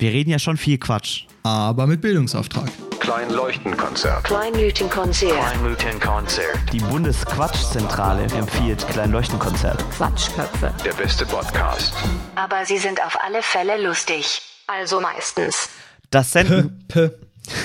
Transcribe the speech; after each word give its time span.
Wir 0.00 0.12
reden 0.12 0.30
ja 0.30 0.38
schon 0.38 0.56
viel 0.56 0.78
Quatsch. 0.78 1.26
Aber 1.42 1.86
mit 1.86 2.00
Bildungsauftrag. 2.00 2.70
Kleinleuchtenkonzert. 3.00 4.24
Kleinleuchtenkonzert. 4.24 5.34
Kleinleuchtenkonzert. 5.34 6.72
Die 6.72 6.78
Bundesquatschzentrale 6.78 8.22
empfiehlt 8.22 8.88
Kleinleuchtenkonzert. 8.88 9.84
Quatschköpfe. 9.90 10.72
Der 10.86 10.94
beste 10.94 11.26
Podcast. 11.26 11.92
Aber 12.34 12.64
sie 12.64 12.78
sind 12.78 13.04
auf 13.04 13.18
alle 13.22 13.42
Fälle 13.42 13.76
lustig. 13.86 14.40
Also 14.66 15.02
meistens. 15.02 15.68
Das 16.08 16.32
Senden, 16.32 16.82
P. 16.88 17.10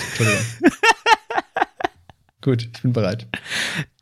Entschuldigung. 0.10 0.46
Gut, 2.42 2.64
ich 2.64 2.82
bin 2.82 2.92
bereit. 2.92 3.28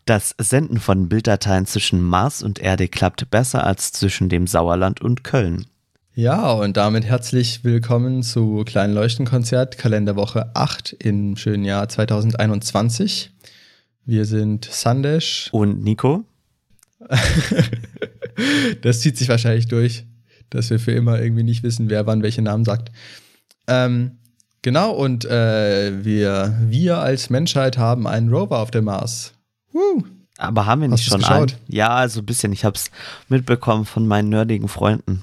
das 0.05 0.33
Senden 0.39 0.79
von 0.79 1.07
Bilddateien 1.07 1.67
zwischen 1.67 2.01
Mars 2.01 2.41
und 2.41 2.57
Erde 2.57 2.87
klappt 2.87 3.29
besser 3.29 3.63
als 3.63 3.91
zwischen 3.91 4.27
dem 4.27 4.47
Sauerland 4.47 5.01
und 5.01 5.23
Köln. 5.23 5.67
Ja, 6.15 6.51
und 6.51 6.77
damit 6.77 7.05
herzlich 7.05 7.63
willkommen 7.63 8.21
zu 8.21 8.63
Kleinen 8.65 8.93
Leuchtenkonzert, 8.93 9.79
Kalenderwoche 9.79 10.55
8 10.55 10.93
im 10.99 11.35
schönen 11.37 11.65
Jahr 11.65 11.89
2021. 11.89 13.31
Wir 14.05 14.25
sind 14.25 14.65
Sandesh. 14.65 15.49
Und 15.51 15.83
Nico? 15.83 16.23
Das 18.81 18.99
zieht 19.01 19.15
sich 19.15 19.29
wahrscheinlich 19.29 19.67
durch, 19.67 20.05
dass 20.49 20.71
wir 20.71 20.79
für 20.79 20.91
immer 20.91 21.19
irgendwie 21.19 21.43
nicht 21.43 21.61
wissen, 21.61 21.91
wer 21.91 22.07
wann 22.07 22.23
welche 22.23 22.41
Namen 22.41 22.65
sagt. 22.65 22.91
Ähm, 23.67 24.17
genau, 24.63 24.91
und 24.91 25.23
äh, 25.25 26.03
wir, 26.03 26.57
wir 26.61 26.97
als 26.97 27.29
Menschheit 27.29 27.77
haben 27.77 28.07
einen 28.07 28.33
Rover 28.33 28.57
auf 28.57 28.71
dem 28.71 28.85
Mars. 28.85 29.33
Woo. 29.71 30.03
Aber 30.39 30.65
haben 30.65 30.81
wir 30.81 30.89
Hast 30.89 31.01
nicht 31.01 31.13
du's 31.13 31.25
schon 31.25 31.31
einen? 31.31 31.51
Ja, 31.67 31.89
also 31.89 32.21
ein 32.21 32.25
bisschen. 32.25 32.51
Ich 32.53 32.65
habe 32.65 32.75
es 32.75 32.89
mitbekommen 33.29 33.85
von 33.85 34.07
meinen 34.07 34.29
nerdigen 34.29 34.67
Freunden. 34.67 35.21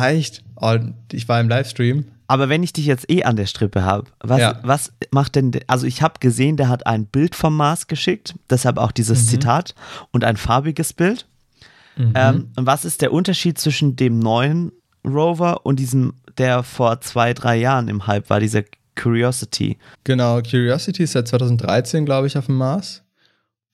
Ah, 0.00 0.10
Echt? 0.10 0.42
Oh, 0.56 0.76
ich 1.12 1.28
war 1.28 1.40
im 1.40 1.48
Livestream. 1.48 2.06
Aber 2.28 2.48
wenn 2.48 2.62
ich 2.64 2.72
dich 2.72 2.86
jetzt 2.86 3.08
eh 3.10 3.22
an 3.22 3.36
der 3.36 3.46
Strippe 3.46 3.84
habe, 3.84 4.08
was, 4.20 4.40
Ja. 4.40 4.58
was 4.62 4.92
macht 5.12 5.36
denn, 5.36 5.52
de- 5.52 5.62
also 5.68 5.86
ich 5.86 6.02
habe 6.02 6.14
gesehen, 6.18 6.56
der 6.56 6.68
hat 6.68 6.86
ein 6.86 7.06
Bild 7.06 7.34
vom 7.36 7.56
Mars 7.56 7.86
geschickt, 7.86 8.34
deshalb 8.50 8.78
auch 8.78 8.90
dieses 8.90 9.22
Mhm. 9.24 9.28
Zitat 9.28 9.74
und 10.10 10.24
ein 10.24 10.36
farbiges 10.36 10.92
Bild. 10.92 11.26
Ähm, 12.14 12.50
und 12.56 12.66
was 12.66 12.84
ist 12.84 13.00
der 13.00 13.10
Unterschied 13.12 13.58
zwischen 13.58 13.96
dem 13.96 14.18
neuen 14.18 14.70
Rover 15.06 15.64
und 15.64 15.78
diesem, 15.78 16.12
der 16.36 16.62
vor 16.62 17.00
zwei, 17.00 17.32
drei 17.32 17.56
Jahren 17.56 17.88
im 17.88 18.06
Hype 18.06 18.28
war, 18.28 18.38
dieser 18.40 18.64
Curiosity? 19.00 19.78
Genau, 20.04 20.42
Curiosity 20.42 21.04
ist 21.04 21.12
seit 21.12 21.28
2013, 21.28 22.04
glaube 22.04 22.26
ich, 22.26 22.36
auf 22.36 22.46
dem 22.46 22.56
Mars. 22.56 23.02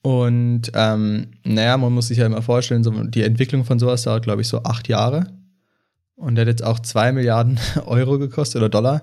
Und 0.02 0.70
ähm, 0.74 1.28
naja, 1.44 1.76
man 1.78 1.92
muss 1.92 2.08
sich 2.08 2.18
ja 2.18 2.26
immer 2.26 2.42
vorstellen, 2.42 2.84
so, 2.84 2.90
die 2.90 3.22
Entwicklung 3.22 3.64
von 3.64 3.78
sowas 3.78 4.02
dauert, 4.02 4.24
glaube 4.24 4.42
ich, 4.42 4.48
so 4.48 4.62
acht 4.64 4.88
Jahre. 4.88 5.26
Und 6.16 6.34
der 6.36 6.42
hat 6.42 6.48
jetzt 6.48 6.64
auch 6.64 6.78
zwei 6.80 7.12
Milliarden 7.12 7.58
Euro 7.86 8.18
gekostet 8.18 8.56
oder 8.60 8.68
Dollar. 8.68 9.02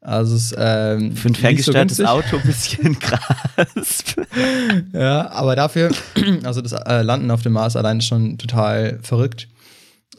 Also 0.00 0.36
es 0.36 0.52
ist 0.52 0.56
ähm, 0.58 1.16
Für 1.16 1.28
ein 1.28 1.34
so 1.34 1.40
ferngesteuertes 1.40 1.96
günstig. 1.96 2.06
Auto 2.06 2.36
ein 2.36 2.42
bisschen 2.42 2.98
krass. 3.00 4.04
Ja, 4.92 5.30
aber 5.30 5.56
dafür, 5.56 5.90
also 6.44 6.60
das 6.60 6.72
äh, 6.72 7.02
Landen 7.02 7.30
auf 7.30 7.42
dem 7.42 7.52
Mars 7.52 7.74
allein 7.76 7.98
ist 7.98 8.06
schon 8.06 8.36
total 8.36 8.98
verrückt. 9.02 9.48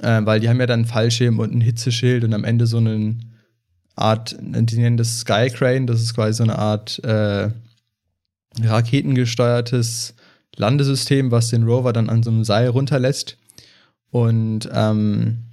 Äh, 0.02 0.22
weil 0.26 0.40
die 0.40 0.50
haben 0.50 0.60
ja 0.60 0.66
dann 0.66 0.82
einen 0.82 0.88
Fallschirm 0.88 1.40
und 1.40 1.54
ein 1.54 1.62
Hitzeschild 1.62 2.24
und 2.24 2.34
am 2.34 2.44
Ende 2.44 2.66
so 2.66 2.78
eine 2.78 3.18
Art, 3.96 4.36
die 4.40 4.78
nennen 4.78 4.98
das 4.98 5.20
Skycrane, 5.20 5.86
das 5.86 6.02
ist 6.02 6.16
quasi 6.16 6.34
so 6.34 6.44
eine 6.44 6.58
Art 6.58 7.00
äh, 7.04 7.50
raketengesteuertes 8.62 10.16
Landesystem, 10.56 11.32
was 11.32 11.50
den 11.50 11.64
Rover 11.64 11.94
dann 11.94 12.10
an 12.10 12.24
so 12.24 12.30
einem 12.32 12.44
Seil 12.44 12.70
runterlässt. 12.70 13.38
Und 14.12 14.70
ähm, 14.74 15.44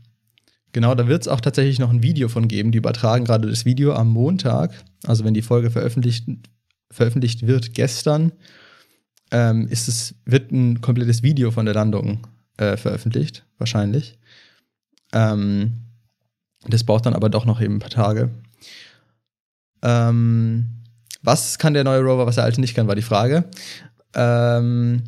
genau, 0.73 0.95
da 0.95 1.09
wird 1.09 1.23
es 1.23 1.29
auch 1.29 1.41
tatsächlich 1.41 1.79
noch 1.79 1.91
ein 1.91 2.03
Video 2.03 2.29
von 2.29 2.49
geben. 2.49 2.73
Die 2.73 2.79
übertragen 2.79 3.25
gerade 3.25 3.49
das 3.49 3.65
Video 3.65 3.95
am 3.95 4.09
Montag, 4.09 4.73
also 5.07 5.25
wenn 5.25 5.35
die 5.35 5.43
Folge 5.43 5.71
veröffentlicht, 5.71 6.27
veröffentlicht 6.91 7.47
wird 7.47 7.75
gestern, 7.75 8.33
ähm, 9.31 9.69
ist 9.69 9.89
es, 9.89 10.15
wird 10.25 10.53
ein 10.53 10.81
komplettes 10.81 11.23
Video 11.23 11.51
von 11.51 11.65
der 11.65 11.75
Landung 11.75 12.27
äh, 12.57 12.77
veröffentlicht, 12.77 13.47
wahrscheinlich. 13.59 14.19
Ähm, 15.13 15.83
das 16.67 16.85
braucht 16.85 17.07
dann 17.07 17.15
aber 17.15 17.29
doch 17.29 17.45
noch 17.45 17.61
eben 17.61 17.77
ein 17.77 17.81
paar 17.81 17.91
Tage. 17.91 18.31
Ähm, 19.83 20.83
was 21.23 21.59
kann 21.59 21.75
der 21.75 21.85
neue 21.85 22.01
Rover, 22.01 22.27
was 22.27 22.37
der 22.37 22.45
alte 22.45 22.61
nicht 22.61 22.75
kann, 22.75 22.89
war 22.89 22.95
die 22.95 23.03
Frage. 23.03 23.45
Ähm, 24.15 25.03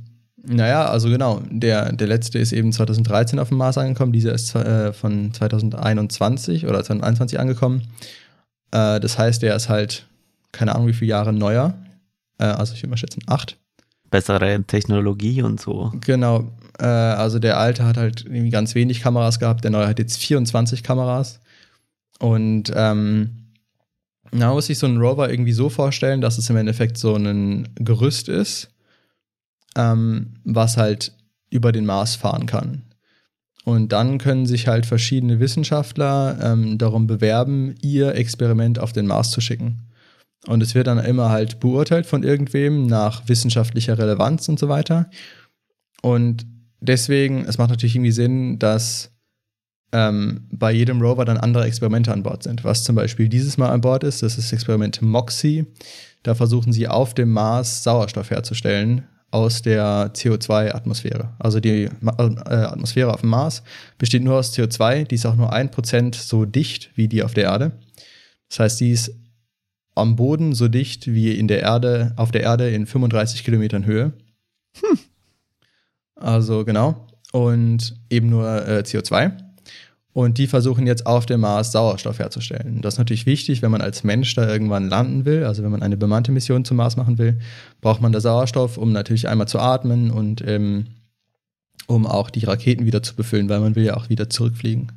naja, 0.47 0.87
also 0.87 1.09
genau, 1.09 1.43
der, 1.50 1.93
der 1.93 2.06
letzte 2.06 2.38
ist 2.38 2.53
eben 2.53 2.72
2013 2.72 3.38
auf 3.38 3.49
dem 3.49 3.59
Mars 3.59 3.78
angekommen, 3.78 4.12
dieser 4.12 4.32
ist 4.32 4.55
äh, 4.55 4.93
von 4.93 5.32
2021 5.32 6.66
oder 6.66 6.82
2021 6.82 7.41
angekommen. 7.41 7.82
Äh, 8.71 9.00
das 9.00 9.19
heißt, 9.19 9.43
der 9.43 9.56
ist 9.56 9.69
halt, 9.69 10.06
keine 10.53 10.75
Ahnung, 10.75 10.88
wie 10.88 10.93
viele 10.93 11.10
Jahre 11.10 11.32
neuer. 11.32 11.75
Äh, 12.38 12.44
also 12.44 12.75
ich 12.75 12.82
würde 12.82 12.91
mal 12.91 12.97
schätzen, 12.97 13.22
acht. 13.27 13.56
Bessere 14.10 14.62
Technologie 14.66 15.43
und 15.43 15.60
so. 15.60 15.93
Genau, 16.00 16.53
äh, 16.78 16.84
also 16.84 17.38
der 17.38 17.59
alte 17.59 17.84
hat 17.84 17.97
halt 17.97 18.25
irgendwie 18.25 18.50
ganz 18.50 18.75
wenig 18.75 19.00
Kameras 19.00 19.38
gehabt, 19.38 19.65
der 19.65 19.71
neue 19.71 19.88
hat 19.88 19.99
jetzt 19.99 20.19
24 20.19 20.82
Kameras. 20.82 21.41
Und 22.19 22.72
ähm, 22.75 23.50
na, 24.31 24.53
muss 24.53 24.66
sich 24.66 24.78
so 24.78 24.87
ein 24.87 24.99
Rover 24.99 25.31
irgendwie 25.31 25.53
so 25.53 25.69
vorstellen, 25.69 26.21
dass 26.21 26.38
es 26.38 26.50
im 26.50 26.56
Endeffekt 26.56 26.99
so 26.99 27.15
ein 27.15 27.69
Gerüst 27.76 28.28
ist, 28.28 28.69
ähm, 29.77 30.35
was 30.45 30.77
halt 30.77 31.12
über 31.51 31.73
den 31.73 31.87
Mars 31.87 32.17
fahren 32.17 32.47
kann. 32.47 32.83
Und 33.65 33.93
dann 33.93 34.19
können 34.19 34.45
sich 34.45 34.69
halt 34.69 34.85
verschiedene 34.85 35.41
Wissenschaftler 35.41 36.39
ähm, 36.43 36.77
darum 36.77 37.07
bewerben, 37.07 37.75
ihr 37.81 38.15
Experiment 38.15 38.79
auf 38.79 38.93
den 38.93 39.07
Mars 39.07 39.31
zu 39.31 39.41
schicken. 39.41 39.89
Und 40.47 40.62
es 40.62 40.75
wird 40.75 40.87
dann 40.87 40.99
immer 40.99 41.31
halt 41.31 41.61
beurteilt 41.61 42.05
von 42.05 42.23
irgendwem 42.23 42.87
nach 42.87 43.27
wissenschaftlicher 43.29 43.99
Relevanz 43.99 44.49
und 44.51 44.59
so 44.59 44.69
weiter. 44.69 45.09
Und 46.03 46.47
deswegen, 46.81 47.47
es 47.47 47.56
macht 47.56 47.71
natürlich 47.71 47.97
irgendwie 47.97 48.12
Sinn, 48.12 48.59
dass 48.59 49.11
ähm, 49.93 50.47
bei 50.51 50.71
jedem 50.71 51.01
Rover 51.01 51.25
dann 51.25 51.39
andere 51.39 51.65
Experimente 51.65 52.12
an 52.12 52.23
Bord 52.23 52.43
sind. 52.43 52.65
Was 52.65 52.85
zum 52.85 52.97
Beispiel 52.97 53.31
dieses 53.31 53.56
Mal 53.56 53.71
an 53.71 53.81
Bord 53.81 54.05
ist, 54.05 54.23
das 54.23 54.37
ist 54.37 54.49
das 54.49 54.53
Experiment 54.53 55.01
MOXIE. 55.01 55.65
Da 56.23 56.35
versuchen 56.35 56.75
sie 56.75 56.89
auf 56.89 57.15
dem 57.15 57.31
Mars 57.31 57.83
Sauerstoff 57.83 58.31
herzustellen 58.31 59.05
aus 59.34 59.62
der 59.62 60.15
CO2-Atmosphäre. 60.15 61.34
Also 61.41 61.59
die 61.59 61.87
äh, 61.87 61.91
Atmosphäre 62.06 63.12
auf 63.12 63.22
dem 63.22 63.31
Mars 63.31 63.65
besteht 63.99 64.22
nur 64.22 64.39
aus 64.39 64.56
CO2, 64.56 65.05
die 65.05 65.17
ist 65.17 65.27
auch 65.27 65.34
nur 65.34 65.53
ein 65.53 65.72
Prozent 65.72 66.15
so 66.15 66.45
dicht 66.45 66.91
wie 66.95 67.09
die 67.09 67.25
auf 67.25 67.34
der 67.34 67.44
Erde. 67.44 67.73
Das 68.49 68.61
heißt, 68.61 68.81
die 68.81 68.93
ist 68.93 69.12
am 69.97 70.15
Boden 70.15 70.55
so 70.55 70.69
dicht 70.69 71.09
wie 71.12 71.33
in 71.33 71.49
der 71.49 71.62
Erde, 71.62 72.12
auf 72.17 72.31
der 72.31 72.43
Erde 72.43 72.71
in 72.71 72.87
35 72.87 73.43
Kilometern 73.43 73.84
Höhe. 73.84 74.12
Also 76.15 76.65
genau. 76.65 77.09
Und 77.33 77.97
eben 78.11 78.31
nur 78.31 78.47
äh, 78.47 78.83
CO2. 78.83 79.33
Und 80.15 80.39
die 80.39 80.47
versuchen 80.47 80.87
jetzt 80.87 81.07
auf 81.07 81.27
dem 81.27 81.41
Mars 81.41 81.73
Sauerstoff 81.73 82.21
herzustellen. 82.21 82.81
Das 82.83 82.95
ist 82.95 82.99
natürlich 82.99 83.27
wichtig, 83.27 83.63
wenn 83.63 83.73
man 83.73 83.81
als 83.81 84.05
Mensch 84.05 84.33
da 84.37 84.49
irgendwann 84.49 84.89
landen 84.89 85.25
will. 85.25 85.43
Also 85.43 85.65
wenn 85.65 85.73
man 85.73 85.83
eine 85.83 85.97
bemannte 85.97 86.31
Mission 86.31 86.65
zum 86.65 86.77
Mars 86.77 86.97
machen 86.97 87.19
will, 87.19 87.41
braucht 87.81 88.01
man 88.01 88.13
da 88.13 88.21
Sauerstoff, 88.21 88.79
um 88.79 88.93
natürlich 88.93 89.29
einmal 89.29 89.49
zu 89.49 89.59
atmen 89.59 90.13
und 90.13 90.41
ähm, 90.47 90.87
um 91.89 92.07
auch 92.07 92.31
die 92.31 92.45
Raketen 92.45 92.87
wieder 92.87 93.03
zu 93.03 93.17
befüllen, 93.17 93.49
weil 93.49 93.59
man 93.59 93.75
will 93.75 93.85
ja 93.85 93.97
auch 93.97 94.09
wieder 94.09 94.31
zurückfliegen. 94.31 94.93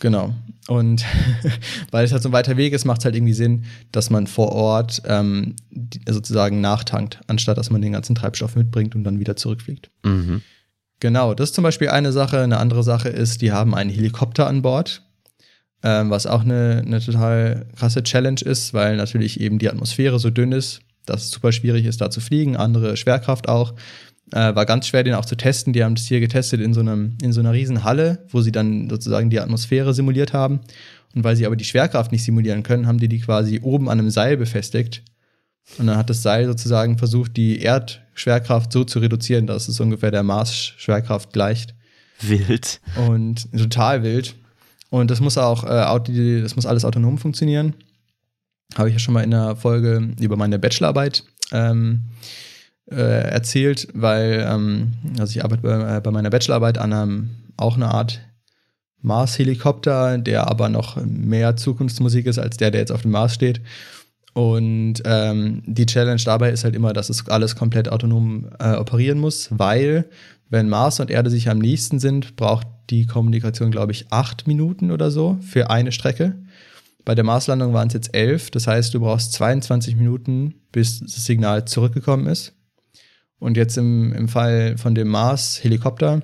Genau. 0.00 0.34
Und 0.66 1.04
weil 1.90 2.06
es 2.06 2.12
halt 2.12 2.22
so 2.22 2.30
ein 2.30 2.32
weiter 2.32 2.56
Weg 2.56 2.72
ist, 2.72 2.86
macht 2.86 3.00
es 3.00 3.04
halt 3.04 3.14
irgendwie 3.14 3.34
Sinn, 3.34 3.66
dass 3.92 4.08
man 4.08 4.26
vor 4.26 4.52
Ort 4.52 5.02
ähm, 5.04 5.56
sozusagen 6.08 6.62
nachtankt, 6.62 7.20
anstatt 7.26 7.58
dass 7.58 7.68
man 7.68 7.82
den 7.82 7.92
ganzen 7.92 8.14
Treibstoff 8.14 8.56
mitbringt 8.56 8.94
und 8.94 9.04
dann 9.04 9.20
wieder 9.20 9.36
zurückfliegt. 9.36 9.90
Mhm. 10.04 10.40
Genau, 11.04 11.34
das 11.34 11.50
ist 11.50 11.54
zum 11.54 11.64
Beispiel 11.64 11.90
eine 11.90 12.12
Sache. 12.12 12.40
Eine 12.40 12.56
andere 12.56 12.82
Sache 12.82 13.10
ist, 13.10 13.42
die 13.42 13.52
haben 13.52 13.74
einen 13.74 13.90
Helikopter 13.90 14.46
an 14.46 14.62
Bord, 14.62 15.02
ähm, 15.82 16.08
was 16.08 16.26
auch 16.26 16.40
eine, 16.40 16.82
eine 16.82 16.98
total 16.98 17.66
krasse 17.76 18.02
Challenge 18.02 18.40
ist, 18.40 18.72
weil 18.72 18.96
natürlich 18.96 19.38
eben 19.38 19.58
die 19.58 19.68
Atmosphäre 19.68 20.18
so 20.18 20.30
dünn 20.30 20.52
ist, 20.52 20.80
dass 21.04 21.24
es 21.24 21.30
super 21.30 21.52
schwierig 21.52 21.84
ist, 21.84 22.00
da 22.00 22.08
zu 22.08 22.22
fliegen. 22.22 22.56
Andere 22.56 22.96
Schwerkraft 22.96 23.50
auch. 23.50 23.74
Äh, 24.32 24.54
war 24.54 24.64
ganz 24.64 24.86
schwer, 24.86 25.04
den 25.04 25.12
auch 25.12 25.26
zu 25.26 25.36
testen. 25.36 25.74
Die 25.74 25.84
haben 25.84 25.94
das 25.94 26.06
hier 26.06 26.20
getestet 26.20 26.62
in 26.62 26.72
so, 26.72 26.80
einem, 26.80 27.18
in 27.22 27.34
so 27.34 27.40
einer 27.40 27.52
riesen 27.52 27.84
Halle, 27.84 28.24
wo 28.30 28.40
sie 28.40 28.50
dann 28.50 28.88
sozusagen 28.88 29.28
die 29.28 29.40
Atmosphäre 29.40 29.92
simuliert 29.92 30.32
haben. 30.32 30.60
Und 31.14 31.22
weil 31.22 31.36
sie 31.36 31.44
aber 31.44 31.56
die 31.56 31.66
Schwerkraft 31.66 32.12
nicht 32.12 32.24
simulieren 32.24 32.62
können, 32.62 32.86
haben 32.86 32.96
die 32.96 33.08
die 33.08 33.20
quasi 33.20 33.60
oben 33.62 33.90
an 33.90 33.98
einem 33.98 34.08
Seil 34.08 34.38
befestigt. 34.38 35.02
Und 35.76 35.86
dann 35.86 35.98
hat 35.98 36.08
das 36.08 36.22
Seil 36.22 36.46
sozusagen 36.46 36.96
versucht, 36.96 37.36
die 37.36 37.58
Erdschwerkraft 38.14 38.72
so 38.72 38.84
zu 38.84 39.00
reduzieren, 39.00 39.46
dass 39.46 39.68
es 39.68 39.80
ungefähr 39.80 40.10
der 40.10 40.22
Mars-Schwerkraft 40.22 41.32
gleicht. 41.32 41.74
Wild. 42.20 42.80
Und 43.08 43.50
total 43.52 44.02
wild. 44.02 44.36
Und 44.90 45.10
das 45.10 45.20
muss 45.20 45.36
auch, 45.36 45.64
äh, 45.64 46.40
das 46.40 46.54
muss 46.54 46.66
alles 46.66 46.84
autonom 46.84 47.18
funktionieren. 47.18 47.74
Habe 48.76 48.88
ich 48.88 48.94
ja 48.94 48.98
schon 49.00 49.14
mal 49.14 49.24
in 49.24 49.32
der 49.32 49.56
Folge 49.56 50.10
über 50.20 50.36
meine 50.36 50.60
Bachelorarbeit 50.60 51.24
ähm, 51.52 52.04
äh, 52.90 53.30
erzählt, 53.30 53.88
weil 53.94 54.46
ähm, 54.48 54.92
also 55.18 55.32
ich 55.36 55.44
arbeite 55.44 55.62
bei, 55.62 55.96
äh, 55.96 56.00
bei 56.00 56.10
meiner 56.12 56.30
Bachelorarbeit 56.30 56.78
an 56.78 56.92
einem, 56.92 57.30
auch 57.56 57.74
eine 57.74 57.88
Art 57.88 58.20
Mars-Helikopter, 59.02 60.18
der 60.18 60.48
aber 60.48 60.68
noch 60.68 60.96
mehr 61.04 61.56
Zukunftsmusik 61.56 62.26
ist 62.26 62.38
als 62.38 62.56
der, 62.56 62.70
der 62.70 62.80
jetzt 62.80 62.92
auf 62.92 63.02
dem 63.02 63.10
Mars 63.10 63.34
steht. 63.34 63.60
Und 64.34 64.94
ähm, 65.04 65.62
die 65.64 65.86
Challenge 65.86 66.20
dabei 66.24 66.50
ist 66.50 66.64
halt 66.64 66.74
immer, 66.74 66.92
dass 66.92 67.08
es 67.08 67.28
alles 67.28 67.54
komplett 67.54 67.88
autonom 67.88 68.50
äh, 68.58 68.74
operieren 68.74 69.18
muss, 69.18 69.48
weil 69.50 70.06
wenn 70.50 70.68
Mars 70.68 71.00
und 71.00 71.10
Erde 71.10 71.30
sich 71.30 71.48
am 71.48 71.58
nächsten 71.58 72.00
sind, 72.00 72.36
braucht 72.36 72.66
die 72.90 73.06
Kommunikation, 73.06 73.70
glaube 73.70 73.92
ich, 73.92 74.06
acht 74.10 74.46
Minuten 74.46 74.90
oder 74.90 75.10
so 75.10 75.38
für 75.40 75.70
eine 75.70 75.92
Strecke. 75.92 76.36
Bei 77.04 77.14
der 77.14 77.24
Marslandung 77.24 77.72
waren 77.74 77.88
es 77.88 77.94
jetzt 77.94 78.14
elf, 78.14 78.50
das 78.50 78.66
heißt, 78.66 78.92
du 78.92 79.00
brauchst 79.00 79.32
22 79.34 79.96
Minuten, 79.96 80.54
bis 80.72 81.00
das 81.00 81.24
Signal 81.24 81.64
zurückgekommen 81.66 82.26
ist. 82.26 82.54
Und 83.38 83.56
jetzt 83.56 83.76
im, 83.76 84.12
im 84.12 84.28
Fall 84.28 84.78
von 84.78 84.94
dem 84.94 85.08
Mars-Helikopter 85.08 86.22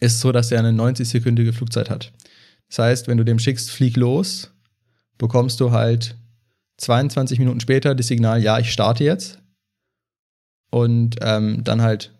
ist 0.00 0.14
es 0.14 0.20
so, 0.20 0.32
dass 0.32 0.50
er 0.50 0.58
eine 0.58 0.70
90-sekündige 0.70 1.52
Flugzeit 1.52 1.88
hat. 1.88 2.12
Das 2.68 2.78
heißt, 2.80 3.08
wenn 3.08 3.18
du 3.18 3.24
dem 3.24 3.38
schickst, 3.38 3.70
flieg 3.70 3.96
los, 3.96 4.50
bekommst 5.18 5.60
du 5.60 5.70
halt 5.70 6.16
22 6.78 7.38
Minuten 7.38 7.60
später 7.60 7.94
das 7.94 8.06
Signal, 8.06 8.42
ja, 8.42 8.58
ich 8.58 8.72
starte 8.72 9.04
jetzt. 9.04 9.38
Und 10.70 11.16
ähm, 11.22 11.64
dann 11.64 11.82
halt 11.82 12.12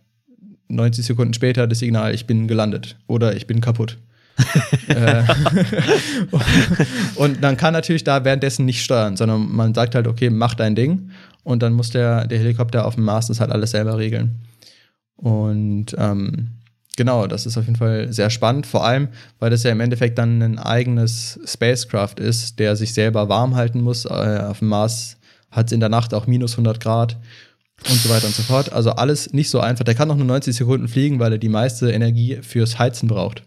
90 0.69 1.05
Sekunden 1.05 1.35
später 1.35 1.67
das 1.67 1.81
Signal, 1.81 2.14
ich 2.14 2.26
bin 2.26 2.49
gelandet 2.49 2.97
oder 3.06 3.37
ich 3.37 3.47
bin 3.47 3.61
kaputt. 3.61 3.99
Äh, 4.88 5.25
und 7.17 7.43
dann 7.43 7.56
kann 7.56 7.73
natürlich 7.73 8.05
da 8.05 8.25
währenddessen 8.25 8.64
nicht 8.64 8.85
steuern, 8.85 9.17
sondern 9.17 9.50
man 9.50 9.75
sagt 9.75 9.97
halt, 9.97 10.06
okay, 10.06 10.31
mach 10.31 10.55
dein 10.55 10.76
Ding 10.76 11.11
und 11.43 11.62
dann 11.62 11.73
muss 11.73 11.91
der, 11.91 12.26
der 12.29 12.38
Helikopter 12.38 12.87
auf 12.87 12.94
dem 12.94 13.05
Mars 13.05 13.26
das 13.26 13.41
halt 13.41 13.50
alles 13.50 13.73
selber 13.73 13.99
regeln. 13.99 14.43
Und 15.17 15.97
ähm, 15.99 16.50
genau, 16.96 17.26
das 17.26 17.46
ist 17.46 17.56
auf 17.56 17.66
jeden 17.66 17.76
Fall 17.76 18.12
sehr 18.12 18.31
spannend, 18.31 18.66
vor 18.66 18.84
allem, 18.84 19.08
weil 19.38 19.50
das 19.50 19.62
ja 19.62 19.70
im 19.70 19.81
Endeffekt 19.81 20.19
dann 20.19 20.43
ein 20.43 20.58
eigenes 20.58 21.38
Spacecraft 21.46 22.14
ist, 22.19 22.58
der 22.58 22.75
sich 22.76 22.93
selber 22.94 23.28
warm 23.28 23.54
halten 23.54 23.82
muss. 23.82 24.04
Äh, 24.06 24.08
auf 24.08 24.58
dem 24.58 24.69
Mars 24.69 25.19
hat 25.50 25.66
es 25.66 25.72
in 25.72 25.81
der 25.81 25.88
Nacht 25.88 26.14
auch 26.14 26.26
minus 26.26 26.52
100 26.52 26.81
Grad 26.81 27.16
und 27.88 27.96
so 27.96 28.08
weiter 28.08 28.26
und 28.26 28.34
so 28.34 28.43
fort. 28.43 28.72
Also 28.72 28.90
alles 28.93 29.32
nicht 29.32 29.50
so 29.50 29.60
einfach. 29.60 29.84
Der 29.84 29.94
kann 29.94 30.08
noch 30.08 30.16
nur 30.16 30.26
90 30.26 30.56
Sekunden 30.56 30.88
fliegen, 30.88 31.19
weil 31.20 31.32
er 31.32 31.38
die 31.38 31.48
meiste 31.48 31.90
Energie 31.90 32.38
fürs 32.43 32.78
Heizen 32.78 33.08
braucht. 33.08 33.43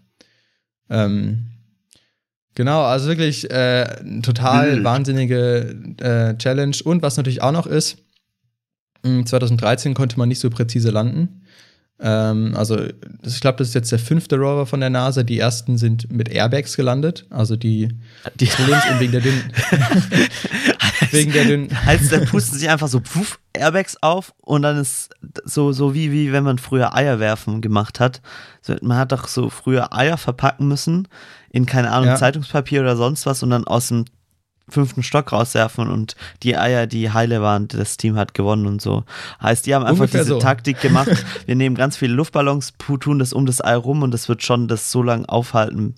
Ähm, 0.90 1.48
genau, 2.56 2.84
also 2.84 3.08
wirklich 3.08 3.50
äh, 3.52 3.86
total 4.22 4.74
Wild. 4.74 4.84
wahnsinnige 4.84 5.76
äh, 6.02 6.38
Challenge. 6.38 6.76
Und 6.84 7.02
was 7.02 7.18
natürlich 7.18 7.42
auch 7.42 7.52
noch 7.52 7.68
ist, 7.68 7.98
2013 9.04 9.94
konnte 9.94 10.18
man 10.18 10.28
nicht 10.28 10.40
so 10.40 10.50
präzise 10.50 10.90
landen. 10.90 11.44
Ähm, 12.02 12.54
also 12.56 12.80
ich 13.24 13.40
glaube, 13.42 13.58
das 13.58 13.70
ist 13.70 13.74
jetzt 13.74 13.92
der 13.92 14.00
fünfte 14.00 14.38
Rover 14.38 14.66
von 14.66 14.80
der 14.80 14.90
NASA. 14.90 15.24
Die 15.24 15.40
ersten 15.40 15.78
sind 15.78 16.12
mit 16.12 16.30
Airbags 16.30 16.76
gelandet. 16.78 17.26
Also 17.30 17.56
die, 17.56 17.90
die 18.36 18.46
Problems 18.46 18.84
wegen 19.00 19.12
der 19.12 19.22
dünnen. 19.22 19.52
wegen 21.12 21.32
der 21.34 21.46
dünnen. 21.46 21.86
Heißt, 21.86 22.12
dann 22.12 22.26
pusten 22.26 22.58
sich 22.58 22.70
einfach 22.70 22.88
so 22.88 23.02
puff, 23.02 23.40
Airbags 23.54 23.98
auf 24.02 24.34
und 24.42 24.62
dann 24.62 24.78
ist 24.78 25.10
so, 25.44 25.74
so 25.74 25.94
wie, 25.94 26.12
wie 26.12 26.32
wenn 26.32 26.44
man 26.44 26.58
früher 26.58 26.96
Eier 26.96 27.20
werfen 27.20 27.62
gemacht 27.62 28.00
hat. 28.00 28.22
So, 28.62 28.76
man 28.82 28.98
hat 28.98 29.12
doch 29.12 29.28
so 29.28 29.50
früher 29.50 29.94
Eier 29.94 30.18
verpacken 30.18 30.68
müssen 30.68 31.08
in, 31.52 31.66
keine 31.66 31.92
Ahnung, 31.92 32.10
ja. 32.10 32.16
Zeitungspapier 32.16 32.82
oder 32.82 32.96
sonst 32.96 33.26
was 33.26 33.44
und 33.44 33.50
dann 33.50 33.66
aus 33.66 33.90
dem 33.90 34.06
fünften 34.70 35.04
Stock 35.04 35.32
rauswerfen 35.32 35.90
und 35.90 36.16
die 36.44 36.58
Eier, 36.58 36.88
die 36.88 37.12
heile 37.12 37.42
waren, 37.42 37.68
das 37.68 37.98
Team 37.98 38.16
hat 38.16 38.34
gewonnen 38.34 38.66
und 38.66 38.82
so. 38.82 39.04
Heißt, 39.42 39.66
die 39.66 39.76
haben 39.76 39.84
einfach 39.84 40.02
Ungefähr 40.02 40.22
diese 40.22 40.34
so. 40.34 40.40
Taktik 40.40 40.82
gemacht. 40.82 41.12
Wir 41.46 41.56
nehmen 41.56 41.76
ganz 41.76 41.98
viele 41.98 42.14
Luftballons, 42.14 42.74
tun 43.00 43.20
das 43.20 43.34
um 43.34 43.46
das 43.46 43.64
Ei 43.64 43.76
rum 43.76 44.04
und 44.04 44.12
das 44.12 44.30
wird 44.30 44.44
schon 44.44 44.68
das 44.68 44.92
so 44.92 45.04
lange 45.04 45.28
aufhalten. 45.30 45.96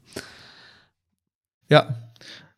Ja, 1.69 1.95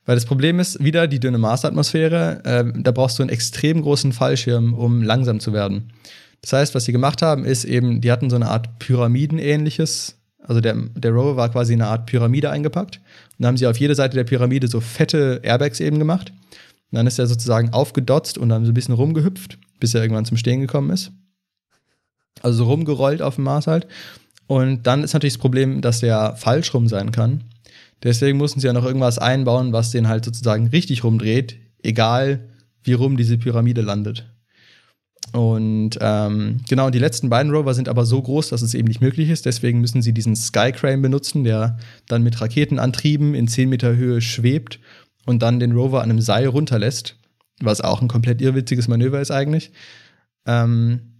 weil 0.05 0.15
das 0.15 0.25
Problem 0.25 0.59
ist, 0.59 0.83
wieder 0.83 1.07
die 1.07 1.19
dünne 1.19 1.37
Marsatmosphäre, 1.37 2.43
äh, 2.43 2.81
da 2.81 2.91
brauchst 2.91 3.19
du 3.19 3.23
einen 3.23 3.29
extrem 3.29 3.81
großen 3.81 4.11
Fallschirm, 4.11 4.73
um 4.73 5.01
langsam 5.01 5.39
zu 5.39 5.53
werden. 5.53 5.93
Das 6.41 6.51
heißt, 6.51 6.75
was 6.75 6.85
sie 6.85 6.91
gemacht 6.91 7.21
haben, 7.21 7.45
ist 7.45 7.63
eben, 7.63 8.01
die 8.01 8.11
hatten 8.11 8.29
so 8.29 8.35
eine 8.35 8.49
Art 8.49 8.79
Pyramidenähnliches 8.79 10.17
also 10.47 10.61
der, 10.61 10.75
der 10.95 11.11
Rover 11.11 11.37
war 11.37 11.49
quasi 11.49 11.73
eine 11.73 11.87
Art 11.87 12.05
Pyramide 12.05 12.49
eingepackt. 12.49 12.97
Und 12.97 13.03
dann 13.39 13.47
haben 13.49 13.57
sie 13.57 13.67
auf 13.67 13.77
jede 13.77 13.95
Seite 13.95 14.15
der 14.15 14.23
Pyramide 14.23 14.67
so 14.67 14.79
fette 14.81 15.39
Airbags 15.43 15.79
eben 15.79 15.99
gemacht. 15.99 16.31
Und 16.91 16.97
dann 16.97 17.07
ist 17.07 17.19
er 17.19 17.27
sozusagen 17.27 17.73
aufgedotzt 17.73 18.37
und 18.37 18.49
dann 18.49 18.65
so 18.65 18.71
ein 18.71 18.73
bisschen 18.73 18.93
rumgehüpft, 18.93 19.57
bis 19.79 19.93
er 19.93 20.01
irgendwann 20.01 20.25
zum 20.25 20.37
Stehen 20.37 20.61
gekommen 20.61 20.89
ist. 20.89 21.11
Also 22.41 22.59
so 22.59 22.69
rumgerollt 22.69 23.21
auf 23.21 23.35
dem 23.35 23.45
Mars 23.45 23.67
halt. 23.67 23.87
Und 24.47 24.83
dann 24.83 25.03
ist 25.03 25.13
natürlich 25.13 25.35
das 25.35 25.41
Problem, 25.41 25.81
dass 25.81 26.01
der 26.01 26.35
falsch 26.35 26.73
rum 26.73 26.87
sein 26.87 27.11
kann. 27.11 27.45
Deswegen 28.03 28.37
mussten 28.37 28.59
sie 28.59 28.67
ja 28.67 28.73
noch 28.73 28.85
irgendwas 28.85 29.17
einbauen, 29.17 29.71
was 29.71 29.91
den 29.91 30.09
halt 30.09 30.25
sozusagen 30.25 30.67
richtig 30.67 31.05
rumdreht, 31.05 31.57
egal 31.81 32.49
wie 32.83 32.93
rum 32.93 33.15
diese 33.15 33.37
Pyramide 33.37 33.81
landet. 33.81 34.25
Und 35.31 35.97
ähm, 36.01 36.57
genau, 36.67 36.89
die 36.89 36.99
letzten 36.99 37.29
beiden 37.29 37.51
Rover 37.51 37.73
sind 37.73 37.89
aber 37.89 38.05
so 38.05 38.21
groß, 38.21 38.49
dass 38.49 38.61
es 38.61 38.73
eben 38.73 38.87
nicht 38.87 39.01
möglich 39.01 39.29
ist. 39.29 39.45
Deswegen 39.45 39.79
müssen 39.79 40.01
sie 40.01 40.13
diesen 40.13 40.35
Skycrane 40.35 41.01
benutzen, 41.01 41.43
der 41.43 41.77
dann 42.07 42.23
mit 42.23 42.39
Raketenantrieben 42.39 43.33
in 43.33 43.47
10 43.47 43.69
Meter 43.69 43.95
Höhe 43.95 44.21
schwebt 44.21 44.79
und 45.25 45.41
dann 45.41 45.59
den 45.59 45.71
Rover 45.71 46.01
an 46.01 46.09
einem 46.09 46.21
Seil 46.21 46.47
runterlässt, 46.47 47.15
was 47.61 47.81
auch 47.81 48.01
ein 48.01 48.07
komplett 48.07 48.41
irrwitziges 48.41 48.87
Manöver 48.87 49.21
ist 49.21 49.31
eigentlich. 49.31 49.71
Ähm, 50.45 51.13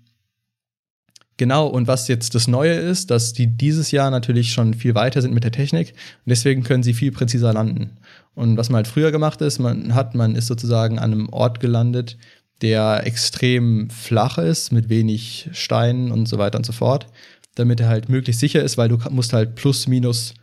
genau, 1.37 1.67
und 1.67 1.87
was 1.87 2.07
jetzt 2.07 2.35
das 2.35 2.47
Neue 2.47 2.73
ist, 2.73 3.09
dass 3.09 3.33
die 3.33 3.47
dieses 3.47 3.91
Jahr 3.91 4.11
natürlich 4.11 4.51
schon 4.51 4.73
viel 4.73 4.95
weiter 4.95 5.21
sind 5.21 5.33
mit 5.33 5.43
der 5.43 5.51
Technik 5.51 5.89
und 5.89 6.29
deswegen 6.29 6.63
können 6.63 6.83
sie 6.83 6.93
viel 6.93 7.11
präziser 7.11 7.53
landen. 7.53 7.97
Und 8.35 8.57
was 8.57 8.69
man 8.69 8.77
halt 8.77 8.87
früher 8.87 9.11
gemacht 9.11 9.41
ist, 9.41 9.59
man 9.59 9.95
hat, 9.95 10.15
man 10.15 10.35
ist 10.35 10.47
sozusagen 10.47 10.99
an 10.99 11.13
einem 11.13 11.29
Ort 11.29 11.59
gelandet, 11.59 12.17
der 12.63 13.05
extrem 13.05 13.89
flach 13.89 14.37
ist, 14.37 14.71
mit 14.71 14.89
wenig 14.89 15.49
Steinen 15.51 16.11
und 16.11 16.27
so 16.27 16.37
weiter 16.37 16.57
und 16.57 16.65
so 16.65 16.71
fort, 16.71 17.07
damit 17.55 17.81
er 17.81 17.89
halt 17.89 18.09
möglichst 18.09 18.39
sicher 18.39 18.63
ist, 18.63 18.77
weil 18.77 18.89
du 18.89 18.97
musst 19.11 19.33
halt 19.33 19.55
plus 19.55 19.85
minus 19.85 20.33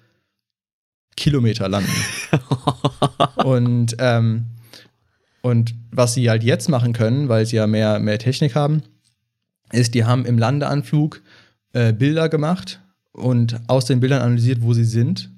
Kilometer 1.16 1.68
landen. 1.68 1.90
und, 3.44 3.96
ähm, 3.98 4.44
und 5.40 5.74
was 5.90 6.14
sie 6.14 6.28
halt 6.28 6.44
jetzt 6.44 6.68
machen 6.68 6.92
können, 6.92 7.28
weil 7.28 7.46
sie 7.46 7.56
ja 7.56 7.66
mehr, 7.66 7.98
mehr 7.98 8.18
Technik 8.18 8.54
haben, 8.54 8.82
ist, 9.72 9.94
die 9.94 10.04
haben 10.04 10.26
im 10.26 10.36
Landeanflug 10.36 11.22
äh, 11.72 11.94
Bilder 11.94 12.28
gemacht 12.28 12.80
und 13.12 13.58
aus 13.66 13.86
den 13.86 14.00
Bildern 14.00 14.20
analysiert, 14.20 14.60
wo 14.60 14.74
sie 14.74 14.84
sind. 14.84 15.30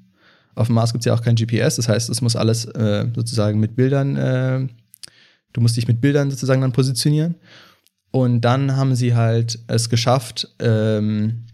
Auf 0.57 0.67
dem 0.67 0.75
Mars 0.75 0.93
gibt 0.93 1.03
es 1.03 1.07
ja 1.07 1.15
auch 1.15 1.23
kein 1.23 1.37
GPS, 1.37 1.77
das 1.77 1.89
heißt, 1.89 2.11
es 2.11 2.21
muss 2.21 2.35
alles 2.35 2.65
äh, 2.65 3.07
sozusagen 3.15 3.61
mit 3.61 3.77
Bildern 3.77 4.17
äh, 4.17 4.67
Du 5.53 5.61
musst 5.61 5.77
dich 5.77 5.89
mit 5.89 6.01
Bildern 6.01 6.31
sozusagen 6.31 6.61
dann 6.61 6.73
positionieren. 6.73 7.37
Und 8.11 8.43
dann 8.43 8.77
haben 8.77 8.95
sie 8.95 9.15
halt 9.15 9.59
es 9.69 9.89
geschafft, 9.89 10.49
ähm, 10.59 11.45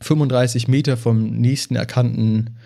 35 0.00 0.68
Meter 0.68 0.96
vom 0.96 1.30
nächsten 1.30 1.76
erkannten 1.76 2.56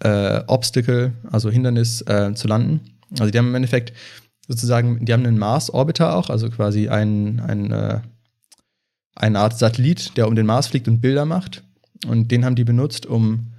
äh, 0.00 0.42
Obstacle, 0.46 1.12
also 1.30 1.50
Hindernis, 1.50 2.02
äh, 2.02 2.34
zu 2.34 2.48
landen. 2.48 2.80
Also 3.18 3.30
die 3.30 3.38
haben 3.38 3.48
im 3.48 3.54
Endeffekt 3.54 3.92
sozusagen, 4.48 5.04
die 5.04 5.12
haben 5.12 5.26
einen 5.26 5.38
Mars-Orbiter 5.38 6.16
auch, 6.16 6.30
also 6.30 6.50
quasi 6.50 6.88
ein, 6.88 7.40
ein, 7.40 7.70
äh, 7.70 8.00
eine 9.14 9.38
Art 9.38 9.58
Satellit, 9.58 10.16
der 10.16 10.28
um 10.28 10.34
den 10.34 10.46
Mars 10.46 10.66
fliegt 10.68 10.88
und 10.88 11.00
Bilder 11.00 11.24
macht. 11.24 11.62
Und 12.06 12.30
den 12.30 12.44
haben 12.44 12.56
die 12.56 12.64
benutzt, 12.64 13.06
um 13.06 13.52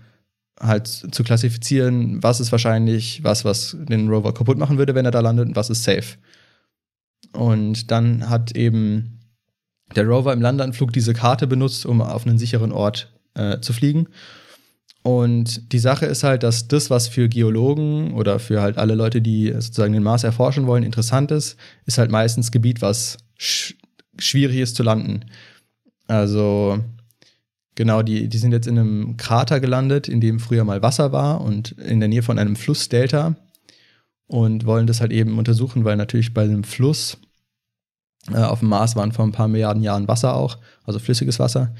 halt 0.60 0.88
zu 0.88 1.24
klassifizieren, 1.24 2.22
was 2.24 2.40
ist 2.40 2.52
wahrscheinlich 2.52 3.24
was, 3.24 3.46
was 3.46 3.76
den 3.80 4.10
Rover 4.10 4.34
kaputt 4.34 4.58
machen 4.58 4.78
würde, 4.78 4.96
wenn 4.96 5.06
er 5.06 5.12
da 5.12 5.20
landet, 5.20 5.50
und 5.50 5.56
was 5.56 5.70
ist 5.70 5.84
safe. 5.84 6.18
Und 7.36 7.92
dann 7.92 8.30
hat 8.30 8.56
eben 8.56 9.20
der 9.96 10.06
Rover 10.06 10.34
im 10.34 10.42
Landeanflug 10.42 10.92
diese 10.92 11.14
Karte 11.14 11.48
benutzt, 11.48 11.86
um 11.86 12.02
auf 12.02 12.26
einen 12.26 12.38
sicheren 12.38 12.72
Ort 12.72 13.14
äh, 13.36 13.60
zu 13.60 13.74
fliegen. 13.74 14.08
Und 15.04 15.72
die 15.72 15.80
Sache 15.80 16.08
ist 16.08 16.24
halt, 16.24 16.42
dass 16.42 16.68
das, 16.68 16.90
was 16.90 17.08
für 17.08 17.30
Geologen 17.30 18.14
oder 18.16 18.40
für 18.40 18.62
halt 18.62 18.80
alle 18.80 18.96
Leute, 18.96 19.22
die 19.22 19.52
sozusagen 19.54 19.94
den 19.94 20.02
Mars 20.02 20.24
erforschen 20.24 20.66
wollen, 20.66 20.84
interessant 20.84 21.30
ist, 21.30 21.58
ist 21.86 22.00
halt 22.00 22.10
meistens 22.10 22.52
Gebiet, 22.52 22.82
was 22.82 23.18
sch 23.38 23.76
schwierig 24.18 24.58
ist 24.58 24.76
zu 24.76 24.82
landen. 24.82 25.26
Also 26.08 26.80
genau, 27.76 28.02
die, 28.02 28.30
die 28.30 28.38
sind 28.38 28.52
jetzt 28.52 28.66
in 28.66 28.80
einem 28.80 29.18
Krater 29.18 29.60
gelandet, 29.60 30.08
in 30.08 30.22
dem 30.22 30.40
früher 30.40 30.64
mal 30.64 30.82
Wasser 30.82 31.12
war 31.12 31.42
und 31.42 31.74
in 31.74 32.00
der 32.00 32.10
Nähe 32.10 32.24
von 32.24 32.40
einem 32.40 32.56
Flussdelta 32.56 33.36
und 34.28 34.66
wollen 34.66 34.88
das 34.88 35.02
halt 35.02 35.12
eben 35.12 35.38
untersuchen, 35.38 35.84
weil 35.86 35.98
natürlich 35.98 36.34
bei 36.34 36.44
einem 36.44 36.64
Fluss 36.64 37.18
äh, 38.32 38.38
auf 38.38 38.60
dem 38.60 38.70
Mars 38.70 38.96
waren 38.96 39.12
vor 39.12 39.26
ein 39.26 39.32
paar 39.32 39.48
Milliarden 39.48 39.84
Jahren 39.84 40.08
Wasser 40.08 40.36
auch, 40.36 40.58
also 40.84 41.00
flüssiges 41.00 41.40
Wasser. 41.40 41.74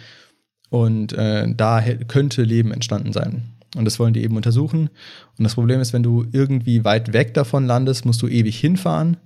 Und 0.70 1.14
äh, 1.14 1.48
da 1.56 1.82
könnte 2.08 2.44
Leben 2.44 2.72
entstanden 2.72 3.14
sein. 3.14 3.44
Und 3.76 3.86
das 3.86 4.00
wollen 4.00 4.14
die 4.14 4.24
eben 4.24 4.36
untersuchen. 4.36 4.90
Und 5.38 5.44
das 5.44 5.56
Problem 5.56 5.82
ist, 5.82 5.94
wenn 5.94 6.04
du 6.04 6.26
irgendwie 6.32 6.84
weit 6.86 7.14
weg 7.14 7.34
davon 7.34 7.66
landest, 7.66 8.06
musst 8.06 8.22
du 8.22 8.28
ewig 8.28 8.58
hinfahren. 8.58 9.18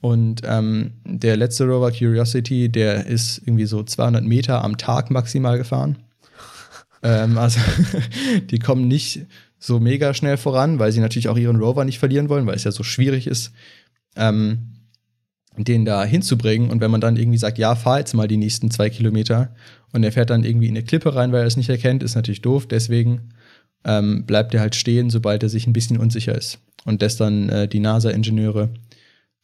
Und 0.00 0.42
ähm, 0.44 0.92
der 1.04 1.36
letzte 1.36 1.64
Rover 1.64 1.90
Curiosity, 1.90 2.70
der 2.70 3.06
ist 3.06 3.38
irgendwie 3.38 3.66
so 3.66 3.82
200 3.82 4.24
Meter 4.24 4.64
am 4.64 4.78
Tag 4.78 5.10
maximal 5.10 5.58
gefahren. 5.58 5.98
ähm, 7.02 7.36
also 7.36 7.60
die 8.50 8.58
kommen 8.58 8.88
nicht 8.88 9.26
so 9.58 9.78
mega 9.78 10.14
schnell 10.14 10.38
voran, 10.38 10.78
weil 10.78 10.92
sie 10.92 11.00
natürlich 11.00 11.28
auch 11.28 11.36
ihren 11.36 11.56
Rover 11.56 11.84
nicht 11.84 11.98
verlieren 11.98 12.30
wollen, 12.30 12.46
weil 12.46 12.56
es 12.56 12.64
ja 12.64 12.72
so 12.72 12.82
schwierig 12.82 13.26
ist, 13.26 13.52
ähm, 14.16 14.79
den 15.56 15.84
da 15.84 16.04
hinzubringen. 16.04 16.70
Und 16.70 16.80
wenn 16.80 16.90
man 16.90 17.00
dann 17.00 17.16
irgendwie 17.16 17.38
sagt, 17.38 17.58
ja, 17.58 17.74
fahr 17.74 17.98
jetzt 17.98 18.14
mal 18.14 18.28
die 18.28 18.36
nächsten 18.36 18.70
zwei 18.70 18.90
Kilometer 18.90 19.54
und 19.92 20.04
er 20.04 20.12
fährt 20.12 20.30
dann 20.30 20.44
irgendwie 20.44 20.68
in 20.68 20.76
eine 20.76 20.84
Klippe 20.84 21.14
rein, 21.14 21.32
weil 21.32 21.40
er 21.40 21.46
es 21.46 21.56
nicht 21.56 21.68
erkennt, 21.68 22.02
ist 22.02 22.14
natürlich 22.14 22.42
doof. 22.42 22.66
Deswegen 22.66 23.30
ähm, 23.84 24.24
bleibt 24.26 24.54
er 24.54 24.60
halt 24.60 24.74
stehen, 24.74 25.10
sobald 25.10 25.42
er 25.42 25.48
sich 25.48 25.66
ein 25.66 25.72
bisschen 25.72 25.98
unsicher 25.98 26.34
ist. 26.34 26.58
Und 26.84 27.02
lässt 27.02 27.20
dann 27.20 27.48
äh, 27.48 27.68
die 27.68 27.80
NASA-Ingenieure 27.80 28.70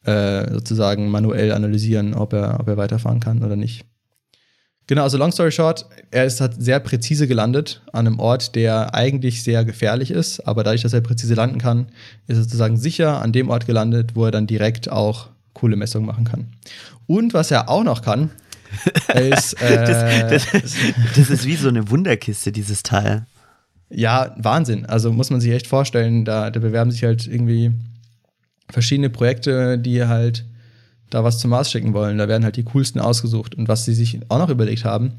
äh, 0.05 0.51
sozusagen 0.51 1.09
manuell 1.09 1.51
analysieren, 1.51 2.13
ob 2.13 2.33
er, 2.33 2.59
ob 2.59 2.67
er 2.67 2.77
weiterfahren 2.77 3.19
kann 3.19 3.43
oder 3.43 3.55
nicht. 3.55 3.85
Genau, 4.87 5.03
also 5.03 5.17
long 5.17 5.33
story 5.33 5.51
short, 5.51 5.85
er 6.11 6.23
ist 6.23 6.39
halt 6.39 6.53
sehr 6.63 6.79
präzise 6.79 7.27
gelandet 7.27 7.81
an 7.91 8.07
einem 8.07 8.19
Ort, 8.19 8.55
der 8.55 8.95
eigentlich 8.95 9.43
sehr 9.43 9.65
gefährlich 9.65 10.11
ist, 10.11 10.39
aber 10.47 10.63
dadurch, 10.63 10.81
dass 10.81 10.93
er 10.93 11.01
präzise 11.01 11.33
landen 11.33 11.57
kann, 11.57 11.87
ist 12.27 12.37
er 12.37 12.43
sozusagen 12.43 12.77
sicher 12.77 13.21
an 13.21 13.33
dem 13.33 13.49
Ort 13.49 13.65
gelandet, 13.65 14.15
wo 14.15 14.23
er 14.23 14.31
dann 14.31 14.47
direkt 14.47 14.89
auch 14.89 15.27
coole 15.57 15.75
Messungen 15.75 16.05
machen 16.05 16.23
kann. 16.23 16.47
Und 17.07 17.33
was 17.33 17.51
er 17.51 17.69
auch 17.69 17.83
noch 17.83 18.01
kann, 18.01 18.31
ist. 19.13 19.53
Äh, 19.61 19.85
das, 20.29 20.51
das, 20.51 20.75
das 21.15 21.29
ist 21.29 21.45
wie 21.45 21.55
so 21.55 21.69
eine 21.69 21.89
Wunderkiste, 21.89 22.51
dieses 22.51 22.83
Teil. 22.83 23.25
Ja, 23.89 24.35
Wahnsinn. 24.37 24.85
Also 24.85 25.11
muss 25.11 25.29
man 25.29 25.41
sich 25.41 25.51
echt 25.51 25.67
vorstellen, 25.67 26.25
da, 26.25 26.51
da 26.51 26.59
bewerben 26.59 26.91
sich 26.91 27.03
halt 27.03 27.25
irgendwie 27.25 27.71
verschiedene 28.69 29.09
Projekte, 29.09 29.79
die 29.79 30.05
halt 30.05 30.45
da 31.09 31.23
was 31.23 31.39
zum 31.39 31.51
Mars 31.51 31.71
schicken 31.71 31.93
wollen. 31.93 32.17
Da 32.17 32.27
werden 32.27 32.43
halt 32.43 32.57
die 32.57 32.65
coolsten 32.65 32.99
ausgesucht. 32.99 33.55
Und 33.55 33.67
was 33.67 33.85
sie 33.85 33.93
sich 33.93 34.19
auch 34.29 34.39
noch 34.39 34.49
überlegt 34.49 34.83
haben, 34.83 35.13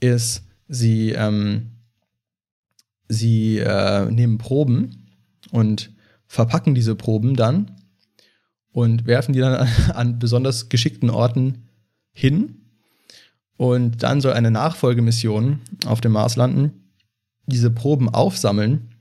ist, 0.00 0.44
sie, 0.68 1.12
ähm, 1.12 1.70
sie 3.08 3.58
äh, 3.58 4.10
nehmen 4.10 4.38
Proben 4.38 5.08
und 5.50 5.90
verpacken 6.26 6.74
diese 6.74 6.94
Proben 6.94 7.34
dann 7.34 7.70
und 8.72 9.06
werfen 9.06 9.32
die 9.32 9.40
dann 9.40 9.68
an, 9.94 10.18
besonders 10.18 10.68
geschickten 10.68 11.10
Orten 11.10 11.68
hin. 12.12 12.58
Und 13.56 14.02
dann 14.02 14.20
soll 14.20 14.32
eine 14.32 14.50
Nachfolgemission 14.50 15.60
auf 15.86 16.00
dem 16.00 16.12
Mars 16.12 16.36
landen, 16.36 16.72
diese 17.46 17.70
Proben 17.70 18.08
aufsammeln 18.08 18.94